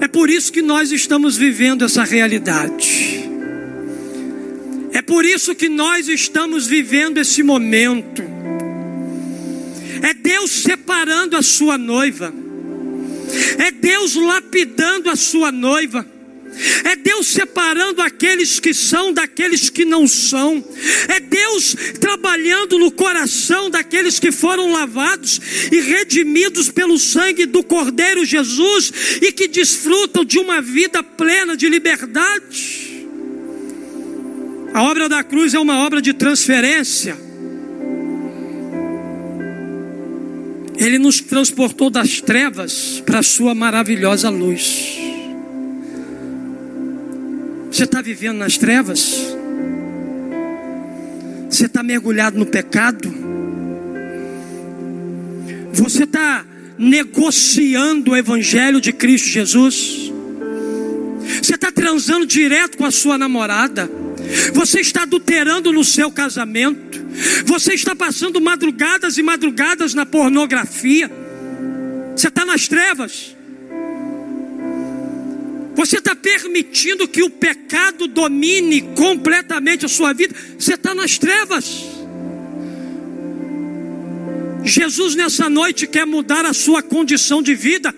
É 0.00 0.08
por 0.08 0.30
isso 0.30 0.52
que 0.52 0.62
nós 0.62 0.92
estamos 0.92 1.36
vivendo 1.36 1.84
essa 1.84 2.04
realidade. 2.04 3.20
É 4.92 5.02
por 5.02 5.24
isso 5.24 5.54
que 5.54 5.68
nós 5.68 6.08
estamos 6.08 6.66
vivendo 6.66 7.18
esse 7.18 7.42
momento. 7.42 8.22
É 10.02 10.14
Deus 10.14 10.50
separando 10.50 11.36
a 11.36 11.42
sua 11.42 11.76
noiva. 11.76 12.32
É 13.58 13.70
Deus 13.70 14.14
lapidando 14.14 15.10
a 15.10 15.16
sua 15.16 15.52
noiva. 15.52 16.06
É 16.84 16.96
Deus 16.96 17.28
separando 17.28 18.02
aqueles 18.02 18.58
que 18.58 18.74
são 18.74 19.12
daqueles 19.12 19.70
que 19.70 19.84
não 19.84 20.06
são. 20.06 20.64
É 21.08 21.20
Deus 21.20 21.76
trabalhando 22.00 22.78
no 22.78 22.90
coração 22.90 23.70
daqueles 23.70 24.18
que 24.18 24.32
foram 24.32 24.72
lavados 24.72 25.40
e 25.70 25.80
redimidos 25.80 26.68
pelo 26.68 26.98
sangue 26.98 27.46
do 27.46 27.62
Cordeiro 27.62 28.24
Jesus 28.24 28.92
e 29.22 29.30
que 29.32 29.48
desfrutam 29.48 30.24
de 30.24 30.38
uma 30.38 30.60
vida 30.60 31.02
plena 31.02 31.56
de 31.56 31.68
liberdade. 31.68 33.06
A 34.74 34.82
obra 34.84 35.08
da 35.08 35.22
cruz 35.22 35.54
é 35.54 35.58
uma 35.58 35.84
obra 35.84 36.00
de 36.02 36.12
transferência. 36.12 37.29
Ele 40.80 40.98
nos 40.98 41.20
transportou 41.20 41.90
das 41.90 42.22
trevas 42.22 43.02
para 43.04 43.18
a 43.18 43.22
sua 43.22 43.54
maravilhosa 43.54 44.30
luz. 44.30 44.98
Você 47.70 47.84
está 47.84 48.00
vivendo 48.00 48.38
nas 48.38 48.56
trevas? 48.56 49.36
Você 51.50 51.66
está 51.66 51.82
mergulhado 51.82 52.38
no 52.38 52.46
pecado? 52.46 53.12
Você 55.74 56.04
está 56.04 56.46
negociando 56.78 58.12
o 58.12 58.16
Evangelho 58.16 58.80
de 58.80 58.90
Cristo 58.90 59.28
Jesus? 59.28 60.10
Você 61.42 61.56
está 61.56 61.70
transando 61.70 62.24
direto 62.24 62.78
com 62.78 62.86
a 62.86 62.90
sua 62.90 63.18
namorada? 63.18 63.99
Você 64.52 64.80
está 64.80 65.02
adulterando 65.02 65.72
no 65.72 65.84
seu 65.84 66.10
casamento? 66.10 67.00
Você 67.44 67.74
está 67.74 67.94
passando 67.94 68.40
madrugadas 68.40 69.18
e 69.18 69.22
madrugadas 69.22 69.94
na 69.94 70.06
pornografia. 70.06 71.10
Você 72.16 72.28
está 72.28 72.44
nas 72.44 72.68
trevas. 72.68 73.36
Você 75.74 75.98
está 75.98 76.14
permitindo 76.14 77.08
que 77.08 77.22
o 77.22 77.30
pecado 77.30 78.06
domine 78.06 78.82
completamente 78.94 79.86
a 79.86 79.88
sua 79.88 80.12
vida. 80.12 80.34
Você 80.58 80.74
está 80.74 80.94
nas 80.94 81.18
trevas. 81.18 81.86
Jesus 84.62 85.14
nessa 85.14 85.48
noite 85.48 85.86
quer 85.86 86.06
mudar 86.06 86.44
a 86.44 86.52
sua 86.52 86.82
condição 86.82 87.42
de 87.42 87.54
vida. 87.54 87.94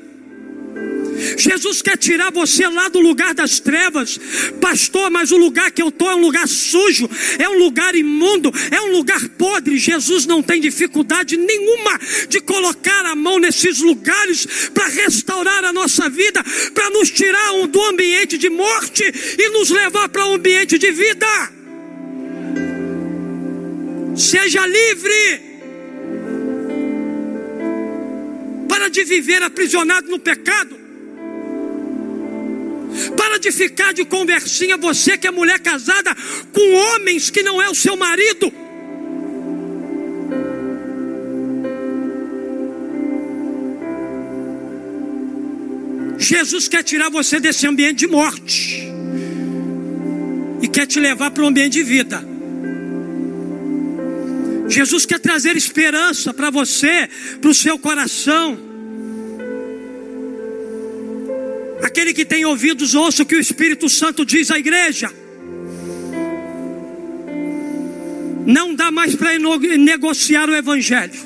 Jesus 1.36 1.82
quer 1.82 1.96
tirar 1.96 2.30
você 2.32 2.66
lá 2.66 2.88
do 2.88 3.00
lugar 3.00 3.34
das 3.34 3.60
trevas, 3.60 4.18
pastor. 4.60 5.10
Mas 5.10 5.30
o 5.30 5.36
lugar 5.36 5.70
que 5.70 5.82
eu 5.82 5.88
estou 5.88 6.10
é 6.10 6.14
um 6.14 6.20
lugar 6.20 6.46
sujo, 6.48 7.08
é 7.38 7.48
um 7.48 7.58
lugar 7.58 7.94
imundo, 7.94 8.52
é 8.70 8.80
um 8.80 8.92
lugar 8.92 9.20
podre. 9.30 9.76
Jesus 9.78 10.26
não 10.26 10.42
tem 10.42 10.60
dificuldade 10.60 11.36
nenhuma 11.36 11.98
de 12.28 12.40
colocar 12.40 13.06
a 13.06 13.14
mão 13.14 13.38
nesses 13.38 13.80
lugares 13.80 14.70
para 14.72 14.88
restaurar 14.88 15.64
a 15.64 15.72
nossa 15.72 16.08
vida, 16.08 16.42
para 16.74 16.90
nos 16.90 17.10
tirar 17.10 17.52
do 17.66 17.82
ambiente 17.84 18.38
de 18.38 18.48
morte 18.48 19.04
e 19.38 19.48
nos 19.50 19.70
levar 19.70 20.08
para 20.08 20.26
um 20.26 20.34
ambiente 20.34 20.78
de 20.78 20.90
vida. 20.90 21.52
Seja 24.16 24.66
livre. 24.66 25.52
Para 28.68 28.88
de 28.88 29.04
viver 29.04 29.42
aprisionado 29.42 30.08
no 30.08 30.18
pecado. 30.18 30.81
Para 33.16 33.38
de 33.38 33.50
ficar 33.50 33.92
de 33.92 34.04
conversinha, 34.04 34.76
você 34.76 35.16
que 35.16 35.26
é 35.26 35.30
mulher 35.30 35.60
casada 35.60 36.14
com 36.52 36.74
homens 36.74 37.30
que 37.30 37.42
não 37.42 37.60
é 37.60 37.68
o 37.68 37.74
seu 37.74 37.96
marido. 37.96 38.52
Jesus 46.18 46.68
quer 46.68 46.82
tirar 46.82 47.10
você 47.10 47.40
desse 47.40 47.66
ambiente 47.66 47.98
de 47.98 48.06
morte 48.06 48.88
e 50.62 50.68
quer 50.68 50.86
te 50.86 51.00
levar 51.00 51.30
para 51.30 51.42
um 51.42 51.48
ambiente 51.48 51.72
de 51.72 51.82
vida. 51.82 52.24
Jesus 54.68 55.04
quer 55.04 55.18
trazer 55.18 55.56
esperança 55.56 56.32
para 56.32 56.48
você, 56.48 57.08
para 57.40 57.50
o 57.50 57.54
seu 57.54 57.78
coração. 57.78 58.71
Aquele 61.82 62.14
que 62.14 62.24
tem 62.24 62.44
ouvidos, 62.44 62.94
ouça 62.94 63.24
o 63.24 63.26
que 63.26 63.34
o 63.34 63.40
Espírito 63.40 63.88
Santo 63.88 64.24
diz 64.24 64.50
à 64.50 64.58
igreja. 64.58 65.10
Não 68.46 68.74
dá 68.74 68.90
mais 68.90 69.14
para 69.14 69.38
negociar 69.38 70.48
o 70.48 70.54
Evangelho. 70.54 71.20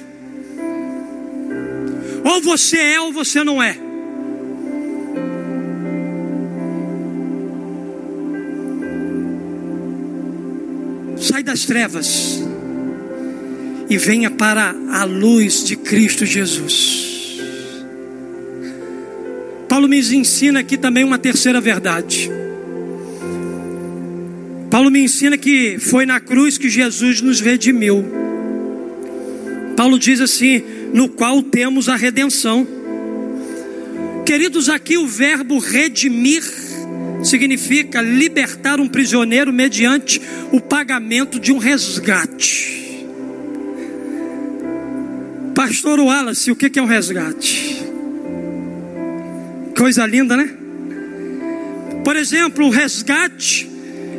Ou 2.25 2.41
você 2.41 2.79
é 2.79 3.01
ou 3.01 3.13
você 3.13 3.45
não 3.45 3.63
é. 3.63 3.77
Sai 11.19 11.43
das 11.43 11.65
trevas 11.65 12.43
e 13.89 13.97
venha 13.97 14.31
para 14.31 14.75
a 14.91 15.05
luz 15.05 15.65
de 15.65 15.77
Cristo 15.77 16.27
Jesus. 16.27 17.16
Paulo 19.77 19.91
me 19.91 19.99
ensina 19.99 20.61
aqui 20.61 20.79
também 20.79 21.05
uma 21.05 21.19
terceira 21.19 21.61
verdade. 21.61 22.31
Paulo 24.71 24.91
me 24.91 25.01
ensina 25.01 25.37
que 25.37 25.79
foi 25.79 26.07
na 26.07 26.19
cruz 26.19 26.57
que 26.57 26.71
Jesus 26.71 27.21
nos 27.21 27.43
redimiu. 27.43 28.03
Paulo 29.77 29.99
diz 29.99 30.19
assim: 30.23 30.63
no 30.95 31.11
qual 31.11 31.43
temos 31.43 31.91
a 31.91 31.95
redenção. 31.95 32.67
Queridos, 34.25 34.71
aqui 34.71 34.97
o 34.97 35.07
verbo 35.07 35.59
redimir 35.59 36.43
significa 37.23 38.01
libertar 38.01 38.81
um 38.81 38.89
prisioneiro 38.89 39.53
mediante 39.53 40.23
o 40.53 40.59
pagamento 40.59 41.39
de 41.39 41.53
um 41.53 41.59
resgate. 41.59 43.07
Pastor 45.55 46.01
Wallace, 46.01 46.51
o 46.51 46.57
que 46.57 46.79
é 46.79 46.83
um 46.83 46.87
resgate? 46.87 47.86
Coisa 49.77 50.07
linda, 50.07 50.37
né? 50.37 50.57
Por 52.03 52.17
exemplo, 52.17 52.67
o 52.67 52.71
resgate 52.71 53.69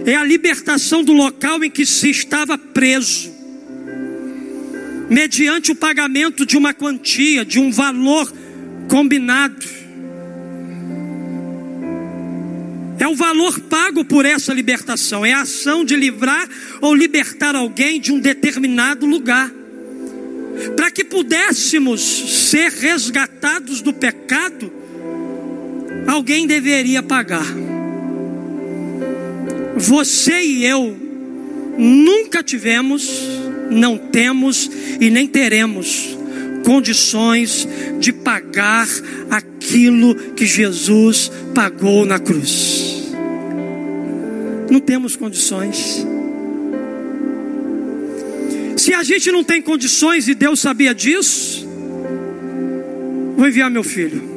é 0.05 0.15
a 0.15 0.23
libertação 0.23 1.03
do 1.03 1.13
local 1.13 1.63
em 1.63 1.71
que 1.71 1.85
se 1.85 2.11
estava 2.11 2.57
preso, 2.57 3.31
mediante 5.09 5.71
o 5.71 5.75
pagamento 5.75 6.45
de 6.45 6.57
uma 6.57 6.73
quantia, 6.73 7.43
de 7.43 7.59
um 7.59 7.71
valor 7.71 8.31
combinado. 8.87 9.65
É 12.99 13.07
o 13.07 13.15
valor 13.15 13.59
pago 13.61 14.05
por 14.05 14.25
essa 14.25 14.53
libertação, 14.53 15.25
é 15.25 15.33
a 15.33 15.41
ação 15.41 15.83
de 15.83 15.95
livrar 15.95 16.47
ou 16.81 16.93
libertar 16.93 17.55
alguém 17.55 17.99
de 17.99 18.11
um 18.11 18.19
determinado 18.19 19.05
lugar. 19.05 19.51
Para 20.75 20.91
que 20.91 21.03
pudéssemos 21.03 22.01
ser 22.49 22.71
resgatados 22.71 23.81
do 23.81 23.93
pecado, 23.93 24.71
alguém 26.07 26.47
deveria 26.47 27.03
pagar. 27.03 27.45
Você 29.75 30.41
e 30.41 30.65
eu 30.65 30.97
nunca 31.77 32.41
tivemos, 32.41 33.21
não 33.69 33.97
temos 33.97 34.71
e 34.99 35.09
nem 35.09 35.27
teremos 35.27 36.17
condições 36.63 37.67
de 37.99 38.11
pagar 38.11 38.87
aquilo 39.29 40.15
que 40.33 40.45
Jesus 40.45 41.31
pagou 41.53 42.05
na 42.05 42.17
cruz. 42.17 43.13
Não 44.69 44.79
temos 44.79 45.15
condições. 45.15 46.05
Se 48.75 48.93
a 48.93 49.03
gente 49.03 49.31
não 49.31 49.43
tem 49.43 49.61
condições 49.61 50.27
e 50.27 50.33
Deus 50.33 50.59
sabia 50.59 50.93
disso, 50.93 51.67
vou 53.35 53.47
enviar 53.47 53.69
meu 53.69 53.83
filho. 53.83 54.36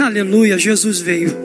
Aleluia, 0.00 0.56
Jesus 0.58 1.00
veio. 1.00 1.36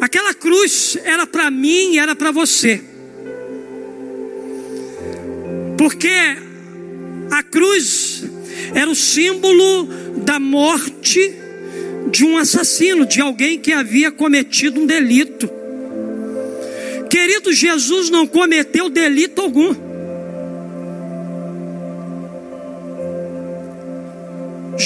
Aquela 0.00 0.32
cruz 0.32 0.96
era 1.04 1.26
para 1.26 1.50
mim 1.50 1.92
e 1.92 1.98
era 1.98 2.16
para 2.16 2.30
você. 2.30 2.80
Porque 5.76 6.10
a 7.30 7.42
cruz 7.42 8.24
era 8.74 8.90
o 8.90 8.94
símbolo 8.94 9.86
da 10.24 10.40
morte 10.40 11.34
de 12.10 12.24
um 12.24 12.38
assassino, 12.38 13.06
de 13.06 13.20
alguém 13.20 13.58
que 13.58 13.72
havia 13.72 14.10
cometido 14.10 14.80
um 14.80 14.86
delito. 14.86 15.48
Querido, 17.10 17.52
Jesus 17.52 18.10
não 18.10 18.26
cometeu 18.26 18.88
delito 18.88 19.40
algum. 19.42 19.87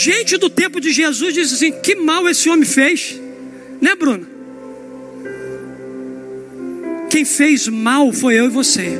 Gente 0.02 0.36
do 0.36 0.50
tempo 0.50 0.80
de 0.80 0.90
Jesus 0.90 1.32
disse 1.32 1.54
assim: 1.54 1.70
que 1.80 1.94
mal 1.94 2.28
esse 2.28 2.50
homem 2.50 2.64
fez, 2.64 3.20
né, 3.80 3.94
Bruno? 3.94 4.26
Quem 7.08 7.24
fez 7.24 7.68
mal 7.68 8.12
foi 8.12 8.34
eu 8.34 8.46
e 8.46 8.48
você. 8.48 8.98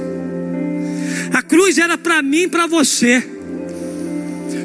A 1.32 1.42
cruz 1.42 1.78
era 1.78 1.98
para 1.98 2.22
mim 2.22 2.42
e 2.42 2.48
para 2.48 2.68
você. 2.68 3.20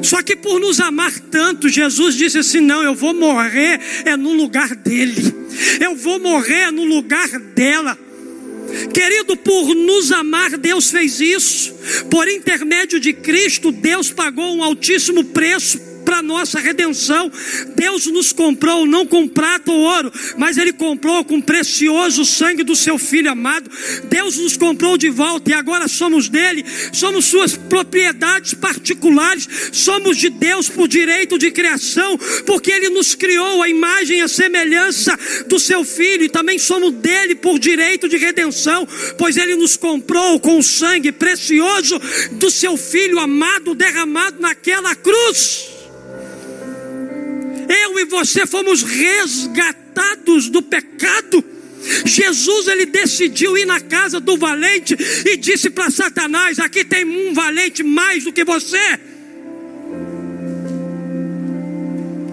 Só 0.00 0.22
que 0.22 0.36
por 0.36 0.60
nos 0.60 0.78
amar 0.78 1.10
tanto, 1.18 1.68
Jesus 1.68 2.14
disse 2.14 2.38
assim: 2.38 2.60
Não, 2.60 2.84
eu 2.84 2.94
vou 2.94 3.12
morrer 3.12 3.80
é 4.04 4.16
no 4.16 4.32
lugar 4.32 4.76
dele, 4.76 5.34
eu 5.80 5.96
vou 5.96 6.20
morrer 6.20 6.70
no 6.70 6.84
lugar 6.84 7.28
dela. 7.40 7.98
Querido, 8.94 9.36
por 9.36 9.74
nos 9.74 10.12
amar, 10.12 10.56
Deus 10.56 10.88
fez 10.88 11.18
isso. 11.18 11.74
Por 12.08 12.28
intermédio 12.28 13.00
de 13.00 13.12
Cristo, 13.12 13.72
Deus 13.72 14.12
pagou 14.12 14.54
um 14.54 14.62
altíssimo 14.62 15.24
preço 15.24 15.87
para 16.08 16.22
nossa 16.22 16.58
redenção. 16.58 17.30
Deus 17.76 18.06
nos 18.06 18.32
comprou 18.32 18.86
não 18.86 19.04
com 19.04 19.28
prata 19.28 19.70
ou 19.70 19.78
ouro, 19.78 20.10
mas 20.38 20.56
Ele 20.56 20.72
comprou 20.72 21.22
com 21.22 21.38
precioso 21.38 22.24
sangue 22.24 22.64
do 22.64 22.74
Seu 22.74 22.96
Filho 22.98 23.30
amado. 23.30 23.70
Deus 24.04 24.38
nos 24.38 24.56
comprou 24.56 24.96
de 24.96 25.10
volta 25.10 25.50
e 25.50 25.52
agora 25.52 25.86
somos 25.86 26.30
dele, 26.30 26.64
somos 26.94 27.26
Suas 27.26 27.58
propriedades 27.58 28.54
particulares, 28.54 29.46
somos 29.70 30.16
de 30.16 30.30
Deus 30.30 30.70
por 30.70 30.88
direito 30.88 31.36
de 31.36 31.50
criação, 31.50 32.16
porque 32.46 32.72
Ele 32.72 32.88
nos 32.88 33.14
criou 33.14 33.62
a 33.62 33.68
imagem 33.68 34.20
e 34.20 34.22
a 34.22 34.28
semelhança 34.28 35.14
do 35.46 35.58
Seu 35.58 35.84
Filho 35.84 36.24
e 36.24 36.30
também 36.30 36.58
somos 36.58 36.94
dele 36.94 37.34
por 37.34 37.58
direito 37.58 38.08
de 38.08 38.16
redenção, 38.16 38.88
pois 39.18 39.36
Ele 39.36 39.56
nos 39.56 39.76
comprou 39.76 40.40
com 40.40 40.58
o 40.58 40.62
sangue 40.62 41.12
precioso 41.12 42.00
do 42.32 42.50
Seu 42.50 42.78
Filho 42.78 43.18
amado 43.18 43.74
derramado 43.74 44.40
naquela 44.40 44.94
cruz. 44.94 45.77
Eu 47.68 47.98
e 47.98 48.04
você 48.06 48.46
fomos 48.46 48.82
resgatados 48.82 50.48
do 50.48 50.62
pecado. 50.62 51.44
Jesus 52.04 52.66
ele 52.66 52.86
decidiu 52.86 53.56
ir 53.56 53.66
na 53.66 53.80
casa 53.80 54.18
do 54.20 54.36
valente 54.36 54.96
e 55.24 55.36
disse 55.36 55.70
para 55.70 55.90
Satanás: 55.90 56.58
Aqui 56.58 56.84
tem 56.84 57.04
um 57.04 57.32
valente 57.32 57.82
mais 57.82 58.24
do 58.24 58.32
que 58.32 58.44
você. 58.44 58.98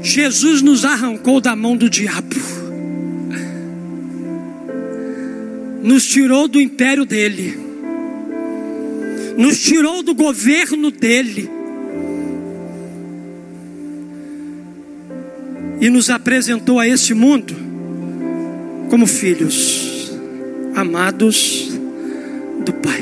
Jesus 0.02 0.62
nos 0.62 0.86
arrancou 0.86 1.42
da 1.42 1.56
mão 1.56 1.76
do 1.76 1.90
diabo, 1.90 2.36
nos 5.82 6.06
tirou 6.06 6.48
do 6.48 6.62
império 6.62 7.06
dele, 7.06 7.58
nos 9.36 9.60
tirou 9.64 10.04
do 10.04 10.14
governo 10.14 10.92
dele, 10.92 11.50
e 15.80 15.90
nos 15.90 16.10
apresentou 16.10 16.80
a 16.80 16.88
esse 16.88 17.14
mundo 17.14 17.56
como 18.90 19.08
filhos 19.08 20.12
amados 20.76 21.70
do 22.66 22.74
Pai. 22.74 23.02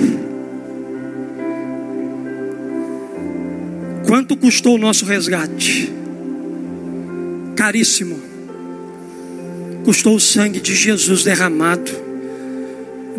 Quanto 4.05 4.37
custou 4.37 4.75
o 4.75 4.77
nosso 4.77 5.05
resgate? 5.05 5.91
Caríssimo. 7.55 8.19
Custou 9.83 10.15
o 10.15 10.19
sangue 10.19 10.61
de 10.61 10.75
Jesus 10.75 11.23
derramado 11.23 11.91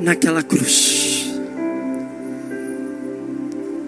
naquela 0.01 0.43
cruz. 0.43 1.27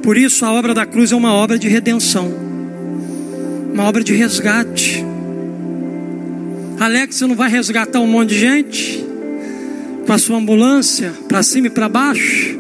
Por 0.03 0.17
isso 0.17 0.45
a 0.45 0.53
obra 0.53 0.75
da 0.75 0.85
cruz 0.85 1.13
é 1.13 1.17
uma 1.17 1.33
obra 1.33 1.59
de 1.59 1.69
redenção, 1.69 2.29
uma 3.73 3.85
obra 3.85 4.03
de 4.03 4.15
resgate. 4.15 5.06
Alex, 6.79 7.17
você 7.17 7.27
não 7.27 7.35
vai 7.35 7.49
resgatar 7.49 8.01
um 8.01 8.07
monte 8.07 8.31
de 8.31 8.39
gente? 8.39 9.05
Com 10.07 10.13
a 10.13 10.19
sua 10.19 10.37
ambulância 10.37 11.13
para 11.27 11.43
cima 11.43 11.69
e 11.69 11.71
para 11.71 11.89
baixo? 11.89 12.59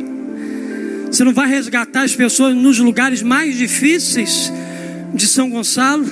Você 1.11 1.23
não 1.23 1.35
vai 1.35 1.49
resgatar 1.49 2.03
as 2.03 2.17
pessoas 2.17 2.55
nos 2.55 2.79
lugares 2.79 3.23
mais 3.23 3.57
difíceis 3.57 4.51
de 5.13 5.27
São 5.27 5.51
Gonçalo? 5.51 6.07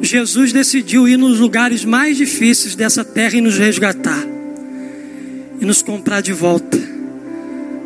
Jesus 0.00 0.52
decidiu 0.52 1.06
ir 1.06 1.18
nos 1.18 1.38
lugares 1.38 1.84
mais 1.84 2.16
difíceis 2.16 2.74
dessa 2.74 3.04
terra 3.04 3.36
e 3.36 3.40
nos 3.42 3.58
resgatar. 3.58 4.24
E 5.60 5.64
nos 5.66 5.82
comprar 5.82 6.22
de 6.22 6.32
volta, 6.32 6.78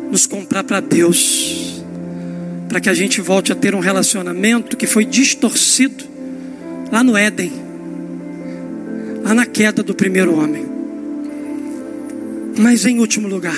nos 0.09 0.25
comprar 0.25 0.63
para 0.63 0.79
Deus, 0.79 1.83
para 2.69 2.79
que 2.79 2.89
a 2.89 2.93
gente 2.93 3.19
volte 3.19 3.51
a 3.51 3.55
ter 3.55 3.75
um 3.75 3.79
relacionamento 3.79 4.77
que 4.77 4.87
foi 4.87 5.03
distorcido 5.03 6.05
lá 6.91 7.03
no 7.03 7.15
Éden 7.15 7.68
lá 9.23 9.33
na 9.33 9.45
queda 9.45 9.83
do 9.83 9.93
primeiro 9.93 10.35
homem. 10.35 10.65
Mas 12.57 12.85
em 12.85 12.99
último 12.99 13.27
lugar, 13.27 13.57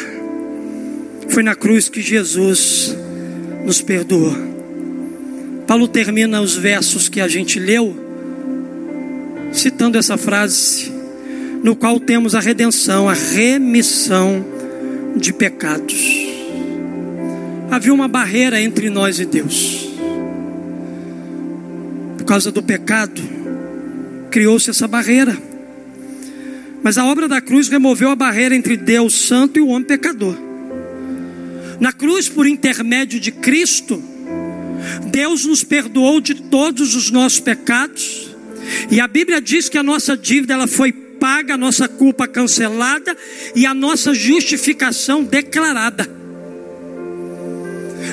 foi 1.30 1.44
na 1.44 1.56
cruz 1.56 1.90
que 1.90 2.02
Jesus 2.02 2.96
nos 3.66 3.82
perdoou. 3.82 4.36
Paulo 5.66 5.88
termina 5.88 6.42
os 6.42 6.56
versos 6.56 7.08
que 7.08 7.22
a 7.22 7.28
gente 7.28 7.60
leu, 7.60 7.96
citando 9.52 9.98
essa 9.98 10.18
frase, 10.18 10.92
no 11.64 11.76
qual 11.76 12.00
temos 12.00 12.36
a 12.36 12.40
redenção, 12.40 13.08
a 13.08 13.14
remissão 13.14 14.46
de 15.16 15.32
pecados. 15.32 16.32
Havia 17.70 17.94
uma 17.94 18.08
barreira 18.08 18.60
entre 18.60 18.90
nós 18.90 19.20
e 19.20 19.26
Deus. 19.26 19.90
Por 22.18 22.26
causa 22.26 22.52
do 22.52 22.62
pecado, 22.62 23.22
criou-se 24.30 24.70
essa 24.70 24.88
barreira. 24.88 25.38
Mas 26.84 26.98
a 26.98 27.06
obra 27.06 27.28
da 27.28 27.40
cruz 27.40 27.68
removeu 27.68 28.10
a 28.10 28.16
barreira 28.16 28.56
entre 28.56 28.76
Deus 28.76 29.14
santo 29.14 29.60
e 29.60 29.62
o 29.62 29.68
homem 29.68 29.88
pecador. 29.88 30.38
Na 31.80 31.92
cruz, 31.92 32.28
por 32.28 32.48
intermédio 32.48 33.20
de 33.20 33.32
Cristo, 33.32 34.02
Deus 35.12 35.46
nos 35.46 35.64
perdoou 35.64 36.20
de 36.20 36.36
todos 36.36 36.96
os 36.96 37.12
nossos 37.12 37.40
pecados. 37.40 38.30
E 38.90 39.00
a 39.00 39.08
Bíblia 39.08 39.42
diz 39.42 39.70
que 39.70 39.78
a 39.78 39.84
nossa 39.84 40.16
dívida 40.16 40.54
ela 40.54 40.68
foi 40.68 40.92
paga, 40.92 41.54
a 41.54 41.58
nossa 41.58 41.88
culpa 41.88 42.28
cancelada 42.28 43.16
e 43.56 43.66
a 43.66 43.74
nossa 43.74 44.14
justificação 44.14 45.24
declarada. 45.24 46.10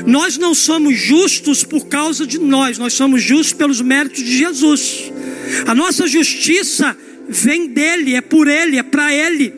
Nós 0.07 0.37
não 0.37 0.54
somos 0.54 0.96
justos 0.96 1.64
por 1.64 1.87
causa 1.87 2.26
de 2.26 2.38
nós, 2.38 2.78
nós 2.78 2.92
somos 2.92 3.22
justos 3.22 3.52
pelos 3.54 3.81
méritos 3.81 4.22
de 4.22 4.37
Jesus. 4.37 5.11
A 5.66 5.74
nossa 5.74 6.07
justiça 6.07 6.96
vem 7.28 7.68
dele, 7.68 8.14
é 8.14 8.20
por 8.20 8.48
ele, 8.48 8.78
é 8.78 8.82
para 8.82 9.12
ele. 9.12 9.54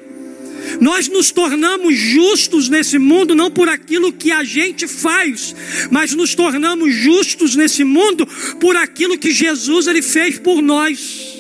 Nós 0.81 1.09
nos 1.09 1.31
tornamos 1.31 1.97
justos 1.97 2.69
nesse 2.69 2.99
mundo 2.99 3.35
não 3.35 3.51
por 3.51 3.69
aquilo 3.69 4.13
que 4.13 4.31
a 4.31 4.45
gente 4.45 4.87
faz, 4.87 5.55
mas 5.91 6.15
nos 6.15 6.35
tornamos 6.35 6.95
justos 6.95 7.57
nesse 7.57 7.83
mundo 7.85 8.27
por 8.59 8.77
aquilo 8.77 9.19
que 9.19 9.31
Jesus 9.31 9.87
ele 9.87 10.03
fez 10.03 10.39
por 10.39 10.61
nós. 10.61 11.39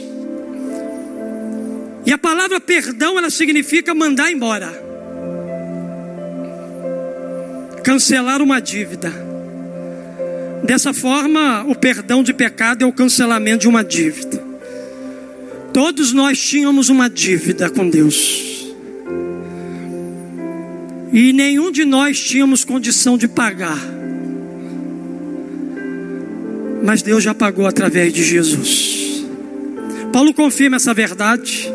E 2.06 2.12
a 2.12 2.18
palavra 2.18 2.60
perdão 2.60 3.18
ela 3.18 3.30
significa 3.30 3.94
mandar 3.94 4.32
embora. 4.32 4.90
Cancelar 7.84 8.42
uma 8.42 8.60
dívida. 8.60 9.12
Dessa 10.64 10.92
forma, 10.92 11.64
o 11.66 11.74
perdão 11.74 12.22
de 12.22 12.32
pecado 12.32 12.84
é 12.84 12.86
o 12.86 12.92
cancelamento 12.92 13.62
de 13.62 13.68
uma 13.68 13.82
dívida. 13.82 14.39
Todos 15.72 16.12
nós 16.12 16.38
tínhamos 16.38 16.88
uma 16.88 17.08
dívida 17.08 17.70
com 17.70 17.88
Deus. 17.88 18.66
E 21.12 21.32
nenhum 21.32 21.70
de 21.70 21.84
nós 21.84 22.20
tínhamos 22.20 22.64
condição 22.64 23.18
de 23.18 23.28
pagar. 23.28 23.78
Mas 26.82 27.02
Deus 27.02 27.22
já 27.22 27.34
pagou 27.34 27.66
através 27.66 28.12
de 28.12 28.22
Jesus. 28.22 29.24
Paulo 30.12 30.32
confirma 30.34 30.76
essa 30.76 30.94
verdade. 30.94 31.72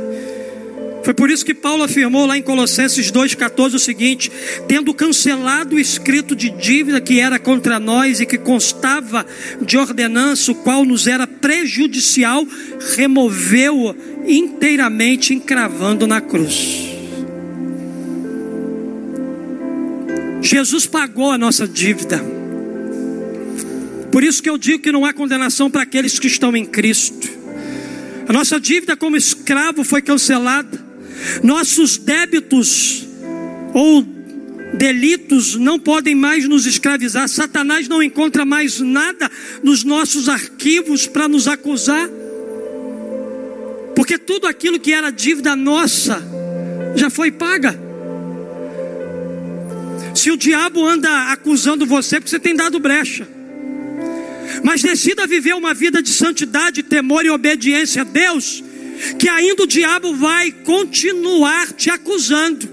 Foi 1.05 1.13
por 1.13 1.29
isso 1.29 1.45
que 1.45 1.53
Paulo 1.53 1.83
afirmou 1.83 2.25
lá 2.25 2.35
em 2.35 2.41
Colossenses 2.41 3.11
2,14 3.11 3.75
o 3.75 3.79
seguinte: 3.79 4.31
tendo 4.67 4.91
cancelado 4.91 5.75
o 5.75 5.79
escrito 5.79 6.35
de 6.35 6.49
dívida 6.49 6.99
que 6.99 7.19
era 7.19 7.37
contra 7.37 7.79
nós 7.79 8.19
e 8.19 8.25
que 8.25 8.39
constava 8.39 9.23
de 9.61 9.77
ordenança, 9.77 10.51
o 10.51 10.55
qual 10.55 10.83
nos 10.83 11.05
era 11.05 11.27
prejudicial, 11.27 12.43
removeu-o 12.95 13.95
inteiramente, 14.25 15.31
encravando 15.31 16.07
na 16.07 16.19
cruz. 16.19 16.89
Jesus 20.41 20.87
pagou 20.87 21.31
a 21.31 21.37
nossa 21.37 21.67
dívida. 21.67 22.19
Por 24.11 24.23
isso 24.23 24.41
que 24.41 24.49
eu 24.49 24.57
digo 24.57 24.81
que 24.81 24.91
não 24.91 25.05
há 25.05 25.13
condenação 25.13 25.69
para 25.69 25.83
aqueles 25.83 26.17
que 26.17 26.25
estão 26.25 26.57
em 26.57 26.65
Cristo. 26.65 27.29
A 28.27 28.33
nossa 28.33 28.59
dívida 28.59 28.97
como 28.97 29.15
escravo 29.15 29.83
foi 29.83 30.01
cancelada. 30.01 30.84
Nossos 31.43 31.97
débitos 31.97 33.07
ou 33.73 34.05
delitos 34.73 35.55
não 35.55 35.79
podem 35.79 36.15
mais 36.15 36.47
nos 36.47 36.65
escravizar. 36.65 37.27
Satanás 37.27 37.87
não 37.87 38.01
encontra 38.03 38.45
mais 38.45 38.79
nada 38.79 39.29
nos 39.63 39.83
nossos 39.83 40.29
arquivos 40.29 41.07
para 41.07 41.27
nos 41.27 41.47
acusar. 41.47 42.09
Porque 43.95 44.17
tudo 44.17 44.47
aquilo 44.47 44.79
que 44.79 44.91
era 44.91 45.09
dívida 45.09 45.55
nossa 45.55 46.21
já 46.95 47.09
foi 47.09 47.31
paga. 47.31 47.79
Se 50.13 50.31
o 50.31 50.37
diabo 50.37 50.85
anda 50.85 51.31
acusando 51.31 51.85
você, 51.85 52.19
porque 52.19 52.29
você 52.29 52.39
tem 52.39 52.55
dado 52.55 52.79
brecha. 52.79 53.27
Mas 54.63 54.81
decida 54.81 55.27
viver 55.27 55.53
uma 55.53 55.73
vida 55.73 56.01
de 56.01 56.09
santidade, 56.09 56.83
temor 56.83 57.25
e 57.25 57.29
obediência 57.29 58.01
a 58.01 58.05
Deus, 58.05 58.63
que 59.17 59.27
ainda 59.29 59.63
o 59.63 59.67
diabo 59.67 60.15
vai 60.15 60.51
continuar 60.51 61.71
te 61.73 61.89
acusando. 61.89 62.69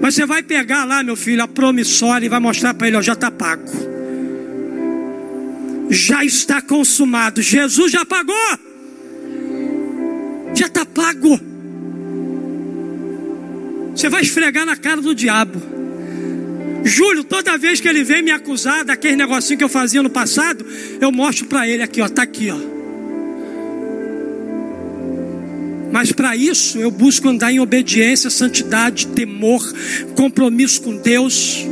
Mas 0.00 0.14
você 0.14 0.26
vai 0.26 0.42
pegar 0.42 0.84
lá, 0.84 1.02
meu 1.02 1.16
filho, 1.16 1.42
a 1.42 1.48
promissória 1.48 2.26
e 2.26 2.28
vai 2.28 2.40
mostrar 2.40 2.74
para 2.74 2.88
ele: 2.88 2.96
ó, 2.96 3.02
já 3.02 3.14
está 3.14 3.30
pago. 3.30 3.70
Já 5.88 6.24
está 6.24 6.60
consumado. 6.60 7.40
Jesus 7.40 7.92
já 7.92 8.04
pagou. 8.04 8.58
Já 10.54 10.66
está 10.66 10.84
pago. 10.84 11.40
Você 13.94 14.08
vai 14.08 14.22
esfregar 14.22 14.66
na 14.66 14.76
cara 14.76 15.00
do 15.00 15.14
diabo. 15.14 15.60
Júlio, 16.84 17.24
toda 17.24 17.58
vez 17.58 17.80
que 17.80 17.88
ele 17.88 18.04
vem 18.04 18.22
me 18.22 18.30
acusar 18.30 18.84
daquele 18.84 19.16
negocinho 19.16 19.58
que 19.58 19.64
eu 19.64 19.68
fazia 19.68 20.02
no 20.02 20.10
passado, 20.10 20.64
eu 21.00 21.10
mostro 21.10 21.46
para 21.46 21.66
ele 21.66 21.82
aqui, 21.82 22.00
ó, 22.00 22.08
tá 22.08 22.22
aqui, 22.22 22.50
ó. 22.50 22.75
Mas 25.96 26.12
para 26.12 26.36
isso 26.36 26.76
eu 26.76 26.90
busco 26.90 27.26
andar 27.26 27.50
em 27.50 27.58
obediência, 27.58 28.28
santidade, 28.28 29.06
temor, 29.06 29.62
compromisso 30.14 30.82
com 30.82 30.94
Deus. 30.94 31.64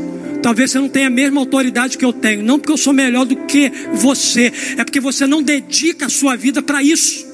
Talvez 0.42 0.70
você 0.70 0.78
não 0.78 0.88
tenha 0.88 1.08
a 1.08 1.10
mesma 1.10 1.42
autoridade 1.42 1.98
que 1.98 2.04
eu 2.06 2.10
tenho, 2.10 2.42
não 2.42 2.58
porque 2.58 2.72
eu 2.72 2.78
sou 2.78 2.94
melhor 2.94 3.26
do 3.26 3.36
que 3.44 3.70
você, 3.92 4.50
é 4.78 4.82
porque 4.82 4.98
você 4.98 5.26
não 5.26 5.42
dedica 5.42 6.06
a 6.06 6.08
sua 6.08 6.36
vida 6.36 6.62
para 6.62 6.82
isso. 6.82 7.26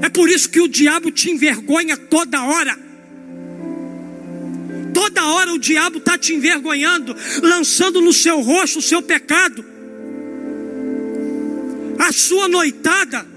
É 0.00 0.08
por 0.08 0.30
isso 0.30 0.48
que 0.48 0.62
o 0.62 0.66
diabo 0.66 1.10
te 1.10 1.30
envergonha 1.30 1.94
toda 1.94 2.42
hora. 2.44 2.74
Toda 4.94 5.26
hora 5.26 5.52
o 5.52 5.58
diabo 5.58 5.98
está 5.98 6.16
te 6.16 6.32
envergonhando, 6.32 7.14
lançando 7.42 8.00
no 8.00 8.14
seu 8.14 8.40
rosto 8.40 8.78
o 8.78 8.82
seu 8.82 9.02
pecado, 9.02 9.62
a 11.98 12.10
sua 12.10 12.48
noitada. 12.48 13.36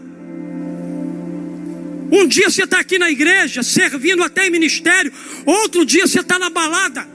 Um 2.11 2.27
dia 2.27 2.49
você 2.49 2.63
está 2.63 2.79
aqui 2.79 2.99
na 2.99 3.09
igreja, 3.09 3.63
servindo 3.63 4.21
até 4.21 4.47
em 4.47 4.51
ministério, 4.51 5.13
outro 5.45 5.85
dia 5.85 6.05
você 6.05 6.19
está 6.19 6.37
na 6.37 6.49
balada. 6.49 7.07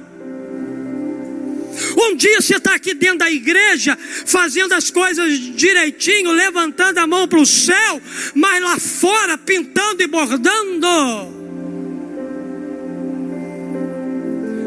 Um 1.98 2.16
dia 2.16 2.40
você 2.40 2.56
está 2.56 2.74
aqui 2.74 2.94
dentro 2.94 3.18
da 3.18 3.30
igreja, 3.30 3.98
fazendo 4.24 4.72
as 4.72 4.90
coisas 4.90 5.38
direitinho, 5.54 6.32
levantando 6.32 6.98
a 6.98 7.06
mão 7.06 7.28
para 7.28 7.38
o 7.38 7.44
céu, 7.44 8.00
mas 8.34 8.62
lá 8.62 8.78
fora 8.78 9.36
pintando 9.36 10.02
e 10.02 10.06
bordando. 10.06 11.36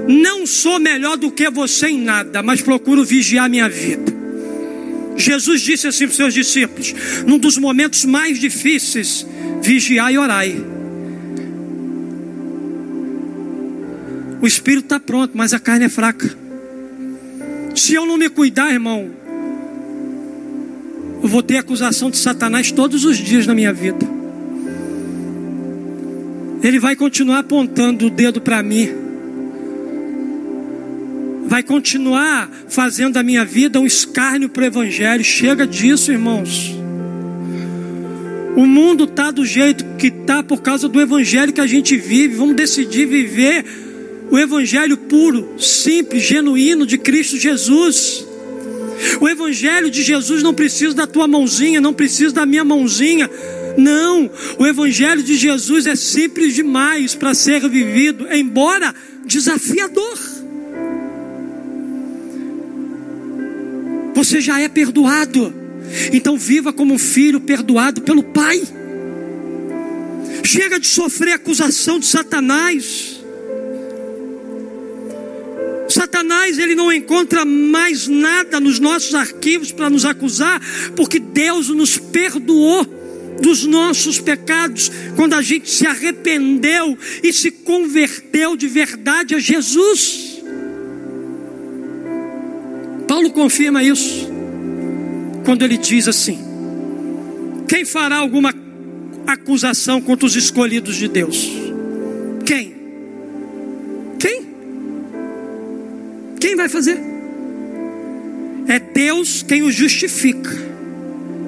Não 0.07 0.45
sou 0.45 0.79
melhor 0.79 1.17
do 1.17 1.31
que 1.31 1.49
você 1.49 1.87
em 1.87 2.01
nada, 2.01 2.43
mas 2.43 2.61
procuro 2.61 3.03
vigiar 3.03 3.49
minha 3.49 3.67
vida. 3.67 4.19
Jesus 5.17 5.61
disse 5.61 5.87
assim 5.87 6.05
para 6.05 6.11
os 6.11 6.15
seus 6.15 6.33
discípulos, 6.33 6.93
num 7.25 7.37
dos 7.37 7.57
momentos 7.57 8.05
mais 8.05 8.39
difíceis 8.39 9.25
vigiai 9.61 10.13
e 10.13 10.17
orai. 10.17 10.65
O 14.41 14.47
espírito 14.47 14.85
está 14.85 14.99
pronto, 14.99 15.31
mas 15.35 15.53
a 15.53 15.59
carne 15.59 15.85
é 15.85 15.89
fraca. 15.89 16.29
Se 17.75 17.93
eu 17.93 18.05
não 18.05 18.17
me 18.17 18.29
cuidar, 18.29 18.71
irmão, 18.71 19.09
eu 21.21 21.27
vou 21.27 21.43
ter 21.43 21.57
acusação 21.57 22.09
de 22.09 22.17
Satanás 22.17 22.71
todos 22.71 23.03
os 23.03 23.17
dias 23.17 23.45
na 23.45 23.53
minha 23.53 23.73
vida. 23.73 24.07
Ele 26.63 26.79
vai 26.79 26.95
continuar 26.95 27.39
apontando 27.39 28.07
o 28.07 28.09
dedo 28.09 28.41
para 28.41 28.61
mim. 28.63 28.89
Vai 31.45 31.63
continuar 31.63 32.49
fazendo 32.67 33.13
da 33.13 33.23
minha 33.23 33.43
vida 33.43 33.79
um 33.79 33.85
escárnio 33.85 34.49
para 34.49 34.63
o 34.63 34.65
Evangelho. 34.65 35.23
Chega 35.23 35.65
disso, 35.65 36.11
irmãos. 36.11 36.75
O 38.59 38.65
mundo 38.65 39.05
está 39.05 39.31
do 39.31 39.45
jeito 39.45 39.85
que 39.97 40.07
está 40.07 40.43
por 40.43 40.61
causa 40.61 40.89
do 40.89 40.99
evangelho 40.99 41.53
que 41.53 41.61
a 41.61 41.65
gente 41.65 41.95
vive. 41.95 42.35
Vamos 42.35 42.57
decidir 42.57 43.05
viver 43.05 43.63
o 44.29 44.37
evangelho 44.37 44.97
puro, 44.97 45.57
simples, 45.57 46.23
genuíno 46.23 46.85
de 46.85 46.97
Cristo 46.97 47.37
Jesus. 47.37 48.27
O 49.21 49.29
evangelho 49.29 49.89
de 49.89 50.03
Jesus 50.03 50.43
não 50.43 50.53
precisa 50.53 50.93
da 50.93 51.07
tua 51.07 51.25
mãozinha, 51.25 51.79
não 51.79 51.93
precisa 51.93 52.33
da 52.33 52.45
minha 52.45 52.65
mãozinha. 52.65 53.29
Não, 53.77 54.29
o 54.57 54.67
evangelho 54.67 55.23
de 55.23 55.37
Jesus 55.37 55.87
é 55.87 55.95
simples 55.95 56.53
demais 56.53 57.15
para 57.15 57.33
ser 57.33 57.61
vivido, 57.69 58.27
embora 58.29 58.93
desafiador. 59.25 60.19
Você 64.15 64.41
já 64.41 64.59
é 64.59 64.67
perdoado. 64.67 65.68
Então 66.13 66.37
viva 66.37 66.71
como 66.71 66.93
um 66.93 66.99
filho 66.99 67.39
perdoado 67.39 68.01
pelo 68.01 68.23
Pai. 68.23 68.61
Chega 70.43 70.79
de 70.79 70.87
sofrer 70.87 71.33
acusação 71.33 71.99
de 71.99 72.05
Satanás. 72.05 73.19
Satanás 75.87 76.59
ele 76.59 76.75
não 76.75 76.91
encontra 76.91 77.43
mais 77.43 78.07
nada 78.07 78.59
nos 78.59 78.79
nossos 78.79 79.15
arquivos 79.15 79.71
para 79.71 79.89
nos 79.89 80.05
acusar, 80.05 80.61
porque 80.95 81.19
Deus 81.19 81.69
nos 81.69 81.97
perdoou 81.97 82.85
dos 83.41 83.65
nossos 83.65 84.19
pecados 84.19 84.91
quando 85.15 85.33
a 85.33 85.41
gente 85.41 85.69
se 85.69 85.87
arrependeu 85.87 86.97
e 87.23 87.33
se 87.33 87.51
converteu 87.51 88.55
de 88.55 88.67
verdade 88.67 89.33
a 89.33 89.39
Jesus. 89.39 90.41
Paulo 93.07 93.31
confirma 93.31 93.81
isso 93.81 94.38
quando 95.43 95.63
ele 95.63 95.77
diz 95.77 96.07
assim: 96.07 96.39
Quem 97.67 97.85
fará 97.85 98.17
alguma 98.17 98.53
acusação 99.27 100.01
contra 100.01 100.25
os 100.25 100.35
escolhidos 100.35 100.95
de 100.95 101.07
Deus? 101.07 101.49
Quem? 102.45 102.75
Quem? 104.19 104.47
Quem 106.39 106.55
vai 106.55 106.69
fazer? 106.69 106.99
É 108.67 108.79
Deus 108.79 109.43
quem 109.43 109.63
os 109.63 109.73
justifica, 109.73 110.51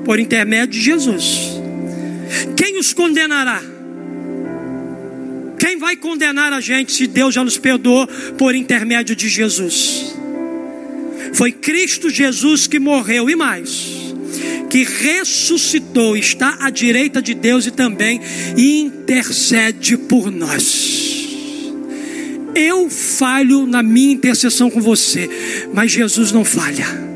por 0.04 0.20
intermédio 0.20 0.74
de 0.74 0.82
Jesus. 0.82 1.62
Quem 2.56 2.80
os 2.80 2.94
condenará? 2.94 3.62
Quem 5.60 5.78
vai 5.78 5.96
condenar 5.96 6.52
a 6.52 6.60
gente 6.60 6.92
se 6.92 7.06
Deus 7.06 7.36
já 7.36 7.44
nos 7.44 7.58
perdoou 7.58 8.08
por 8.38 8.56
intermédio 8.56 9.16
de 9.16 9.30
Jesus? 9.30 10.16
Foi 11.34 11.52
Cristo 11.52 12.10
Jesus 12.10 12.68
que 12.68 12.80
morreu 12.80 13.30
e 13.30 13.36
mais, 13.36 14.14
que 14.70 14.84
ressuscitou, 14.84 16.16
está 16.16 16.58
à 16.62 16.70
direita 16.70 17.22
de 17.22 17.34
Deus 17.34 17.66
e 17.66 17.72
também 17.72 18.22
intercede 18.58 19.98
por 19.98 20.32
nós. 20.32 21.00
Eu 22.54 22.90
falho 22.90 23.66
na 23.66 23.82
minha 23.82 24.14
intercessão 24.14 24.70
com 24.70 24.82
você, 24.82 25.30
mas 25.74 25.92
Jesus 25.92 26.32
não 26.32 26.44
falha. 26.44 27.11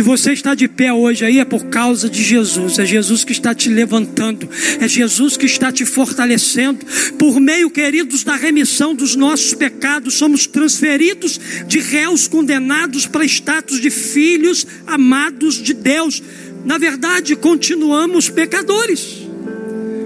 Se 0.00 0.04
você 0.04 0.32
está 0.32 0.54
de 0.54 0.66
pé 0.66 0.90
hoje 0.90 1.26
aí 1.26 1.40
é 1.40 1.44
por 1.44 1.66
causa 1.66 2.08
de 2.08 2.22
Jesus, 2.22 2.78
é 2.78 2.86
Jesus 2.86 3.22
que 3.22 3.32
está 3.32 3.54
te 3.54 3.68
levantando, 3.68 4.48
é 4.80 4.88
Jesus 4.88 5.36
que 5.36 5.44
está 5.44 5.70
te 5.70 5.84
fortalecendo. 5.84 6.86
Por 7.18 7.38
meio, 7.38 7.70
queridos, 7.70 8.24
da 8.24 8.34
remissão 8.34 8.94
dos 8.94 9.14
nossos 9.14 9.52
pecados, 9.52 10.14
somos 10.14 10.46
transferidos 10.46 11.38
de 11.68 11.80
réus 11.80 12.26
condenados 12.26 13.06
para 13.06 13.26
status 13.26 13.78
de 13.78 13.90
filhos 13.90 14.66
amados 14.86 15.62
de 15.62 15.74
Deus. 15.74 16.22
Na 16.64 16.78
verdade, 16.78 17.36
continuamos 17.36 18.30
pecadores, 18.30 19.18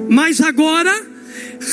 mas 0.08 0.40
agora 0.40 0.92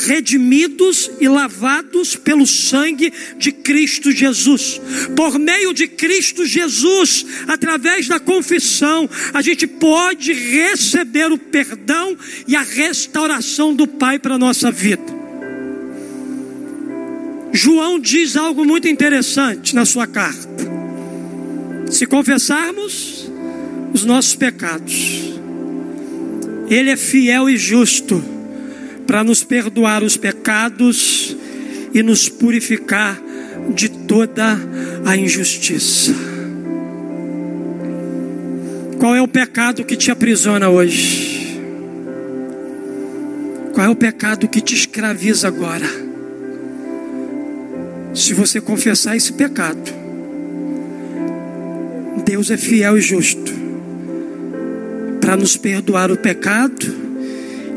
redimidos 0.06 1.10
e 1.20 1.28
lavados 1.28 2.16
pelo 2.16 2.46
sangue 2.46 3.12
de 3.38 3.52
Cristo 3.52 4.10
Jesus. 4.10 4.80
Por 5.16 5.38
meio 5.38 5.72
de 5.72 5.86
Cristo 5.86 6.46
Jesus, 6.46 7.26
através 7.46 8.08
da 8.08 8.18
confissão, 8.18 9.08
a 9.32 9.42
gente 9.42 9.66
pode 9.66 10.32
receber 10.32 11.30
o 11.30 11.38
perdão 11.38 12.16
e 12.46 12.56
a 12.56 12.62
restauração 12.62 13.74
do 13.74 13.86
Pai 13.86 14.18
para 14.18 14.34
a 14.34 14.38
nossa 14.38 14.70
vida. 14.70 15.22
João 17.52 18.00
diz 18.00 18.36
algo 18.36 18.64
muito 18.64 18.88
interessante 18.88 19.74
na 19.74 19.84
sua 19.84 20.06
carta. 20.06 20.48
Se 21.90 22.06
confessarmos 22.06 23.30
os 23.92 24.04
nossos 24.04 24.34
pecados, 24.34 25.34
Ele 26.70 26.90
é 26.90 26.96
fiel 26.96 27.50
e 27.50 27.58
justo 27.58 28.41
para 29.06 29.24
nos 29.24 29.42
perdoar 29.42 30.02
os 30.02 30.16
pecados 30.16 31.36
e 31.92 32.02
nos 32.02 32.28
purificar 32.28 33.20
de 33.74 33.88
toda 33.88 34.58
a 35.04 35.16
injustiça. 35.16 36.14
Qual 38.98 39.14
é 39.14 39.22
o 39.22 39.28
pecado 39.28 39.84
que 39.84 39.96
te 39.96 40.10
aprisiona 40.10 40.68
hoje? 40.68 41.60
Qual 43.72 43.86
é 43.86 43.90
o 43.90 43.96
pecado 43.96 44.48
que 44.48 44.60
te 44.60 44.74
escraviza 44.74 45.48
agora? 45.48 45.86
Se 48.14 48.34
você 48.34 48.60
confessar 48.60 49.16
esse 49.16 49.32
pecado, 49.32 49.92
Deus 52.24 52.50
é 52.50 52.56
fiel 52.56 52.98
e 52.98 53.00
justo 53.00 53.52
para 55.20 55.36
nos 55.36 55.56
perdoar 55.56 56.10
o 56.10 56.16
pecado 56.16 57.11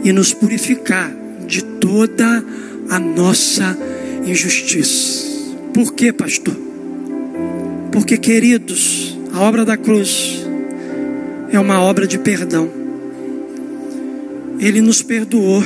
e 0.06 0.14
nos 0.14 0.32
purificar 0.32 1.12
de 1.48 1.64
toda 1.64 2.46
a 2.92 3.00
nossa 3.00 3.76
injustiça. 4.24 5.26
Por 5.74 5.94
quê, 5.94 6.14
pastor? 6.14 6.56
Porque, 7.92 8.16
queridos, 8.16 9.18
a 9.34 9.42
obra 9.42 9.66
da 9.66 9.76
cruz 9.76 10.46
é 11.50 11.60
uma 11.60 11.82
obra 11.82 12.06
de 12.06 12.20
perdão. 12.20 12.70
Ele 14.60 14.80
nos 14.80 15.02
perdoou 15.02 15.64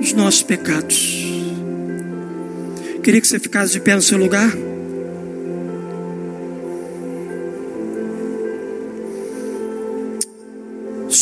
os 0.00 0.14
nossos 0.14 0.42
pecados. 0.42 1.22
Queria 3.02 3.20
que 3.20 3.28
você 3.28 3.38
ficasse 3.38 3.74
de 3.74 3.80
pé 3.80 3.94
no 3.94 4.02
seu 4.02 4.16
lugar. 4.16 4.50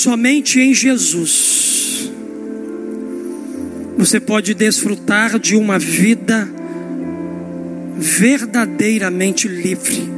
Somente 0.03 0.59
em 0.59 0.73
Jesus 0.73 2.11
você 3.99 4.19
pode 4.19 4.55
desfrutar 4.55 5.39
de 5.39 5.55
uma 5.55 5.79
vida 5.79 6.51
verdadeiramente 7.99 9.47
livre. 9.47 10.09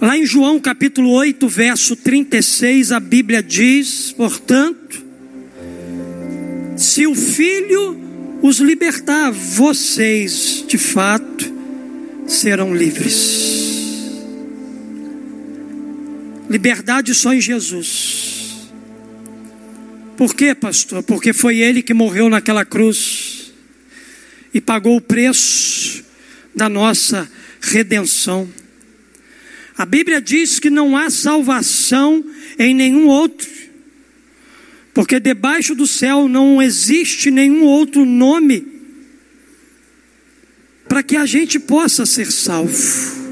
Lá 0.00 0.16
em 0.16 0.24
João 0.24 0.58
capítulo 0.58 1.10
8, 1.10 1.46
verso 1.48 1.94
36, 1.96 2.92
a 2.92 2.98
Bíblia 2.98 3.42
diz: 3.42 4.10
portanto, 4.10 5.04
se 6.78 7.06
o 7.06 7.14
Filho 7.14 8.00
os 8.40 8.58
libertar, 8.58 9.30
vocês 9.30 10.64
de 10.66 10.78
fato 10.78 11.44
serão 12.26 12.74
livres. 12.74 13.57
Liberdade 16.48 17.14
só 17.14 17.34
em 17.34 17.40
Jesus. 17.40 18.68
Por 20.16 20.34
quê, 20.34 20.54
pastor? 20.54 21.02
Porque 21.02 21.32
foi 21.32 21.58
Ele 21.58 21.82
que 21.82 21.94
morreu 21.94 22.28
naquela 22.28 22.64
cruz 22.64 23.52
e 24.52 24.60
pagou 24.60 24.96
o 24.96 25.00
preço 25.00 26.04
da 26.54 26.68
nossa 26.68 27.30
redenção. 27.60 28.48
A 29.76 29.86
Bíblia 29.86 30.20
diz 30.20 30.58
que 30.58 30.70
não 30.70 30.96
há 30.96 31.08
salvação 31.08 32.24
em 32.58 32.74
nenhum 32.74 33.06
outro, 33.06 33.48
porque 34.92 35.20
debaixo 35.20 35.74
do 35.74 35.86
céu 35.86 36.26
não 36.26 36.60
existe 36.60 37.30
nenhum 37.30 37.62
outro 37.62 38.04
nome 38.04 38.66
para 40.88 41.02
que 41.02 41.14
a 41.14 41.26
gente 41.26 41.60
possa 41.60 42.04
ser 42.04 42.32
salvo. 42.32 43.27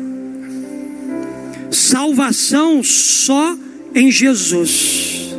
Salvação 1.76 2.82
só 2.82 3.54
em 3.94 4.10
Jesus. 4.10 5.36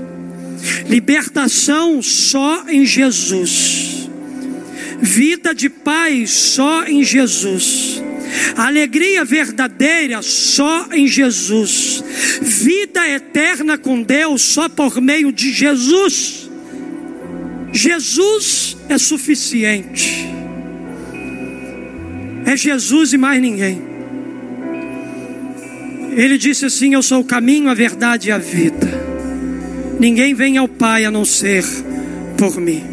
Libertação 0.87 1.99
só 1.99 2.63
em 2.69 2.85
Jesus. 2.85 4.07
Vida 5.01 5.53
de 5.55 5.67
paz 5.67 6.29
só 6.29 6.85
em 6.85 7.03
Jesus. 7.03 8.03
Alegria 8.55 9.25
verdadeira 9.25 10.21
só 10.21 10.87
em 10.93 11.07
Jesus. 11.07 12.03
Vida 12.39 13.09
eterna 13.09 13.75
com 13.75 14.03
Deus 14.03 14.43
só 14.43 14.69
por 14.69 15.01
meio 15.01 15.31
de 15.31 15.51
Jesus. 15.51 16.51
Jesus 17.73 18.77
é 18.87 18.97
suficiente. 18.99 20.27
É 22.45 22.55
Jesus 22.55 23.11
e 23.11 23.17
mais 23.17 23.41
ninguém. 23.41 23.96
Ele 26.17 26.35
disse 26.35 26.65
assim: 26.65 26.95
Eu 26.95 27.03
sou 27.03 27.21
o 27.21 27.23
caminho, 27.23 27.69
a 27.69 27.75
verdade 27.75 28.29
e 28.29 28.31
a 28.31 28.39
vida. 28.39 28.87
Ninguém 29.99 30.33
vem 30.33 30.57
ao 30.57 30.67
Pai 30.67 31.05
a 31.05 31.11
não 31.11 31.23
ser 31.23 31.63
por 32.35 32.59
mim. 32.59 32.83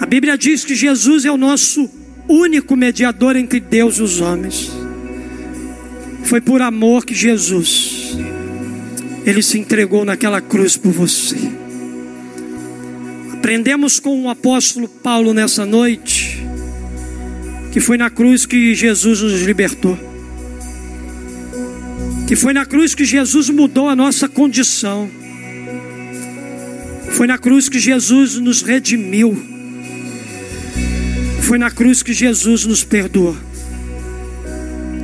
A 0.00 0.06
Bíblia 0.06 0.38
diz 0.38 0.64
que 0.64 0.74
Jesus 0.74 1.26
é 1.26 1.30
o 1.30 1.36
nosso 1.36 1.88
único 2.26 2.74
mediador 2.74 3.36
entre 3.36 3.60
Deus 3.60 3.98
e 3.98 4.02
os 4.02 4.20
homens. 4.22 4.70
Foi 6.24 6.40
por 6.40 6.62
amor 6.62 7.04
que 7.04 7.14
Jesus 7.14 8.16
ele 9.24 9.42
se 9.42 9.58
entregou 9.58 10.04
naquela 10.04 10.40
cruz 10.40 10.76
por 10.76 10.92
você. 10.92 11.36
Aprendemos 13.32 14.00
com 14.00 14.22
o 14.22 14.30
apóstolo 14.30 14.88
Paulo 14.88 15.34
nessa 15.34 15.66
noite 15.66 16.42
que 17.72 17.80
foi 17.80 17.98
na 17.98 18.08
cruz 18.08 18.46
que 18.46 18.74
Jesus 18.74 19.20
nos 19.20 19.42
libertou. 19.42 20.15
Que 22.26 22.34
foi 22.34 22.52
na 22.52 22.66
cruz 22.66 22.94
que 22.94 23.04
Jesus 23.04 23.48
mudou 23.50 23.88
a 23.88 23.94
nossa 23.94 24.28
condição. 24.28 25.08
Foi 27.12 27.26
na 27.26 27.38
cruz 27.38 27.68
que 27.68 27.78
Jesus 27.78 28.34
nos 28.34 28.62
redimiu. 28.62 29.40
Foi 31.42 31.56
na 31.56 31.70
cruz 31.70 32.02
que 32.02 32.12
Jesus 32.12 32.66
nos 32.66 32.82
perdoou. 32.82 33.36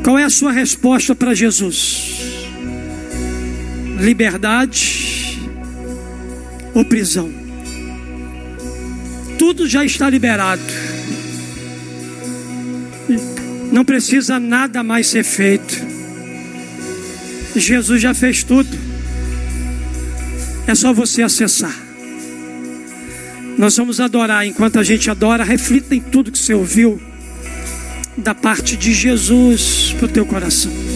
Qual 0.02 0.18
é 0.18 0.24
a 0.24 0.30
sua 0.30 0.50
resposta 0.50 1.14
para 1.14 1.32
Jesus? 1.32 2.10
Liberdade 4.00 5.40
ou 6.74 6.84
prisão? 6.84 7.32
Tudo 9.38 9.68
já 9.68 9.84
está 9.84 10.10
liberado. 10.10 10.60
Não 13.70 13.84
precisa 13.84 14.40
nada 14.40 14.82
mais 14.82 15.06
ser 15.06 15.22
feito. 15.22 15.91
Jesus 17.60 18.00
já 18.00 18.14
fez 18.14 18.42
tudo. 18.42 18.70
É 20.66 20.74
só 20.74 20.92
você 20.92 21.22
acessar. 21.22 21.74
Nós 23.58 23.76
vamos 23.76 24.00
adorar. 24.00 24.46
Enquanto 24.46 24.78
a 24.78 24.82
gente 24.82 25.10
adora, 25.10 25.44
reflita 25.44 25.94
em 25.94 26.00
tudo 26.00 26.32
que 26.32 26.38
você 26.38 26.54
ouviu 26.54 27.00
da 28.16 28.34
parte 28.34 28.76
de 28.76 28.92
Jesus 28.92 29.94
para 29.98 30.06
o 30.06 30.08
teu 30.08 30.26
coração. 30.26 30.91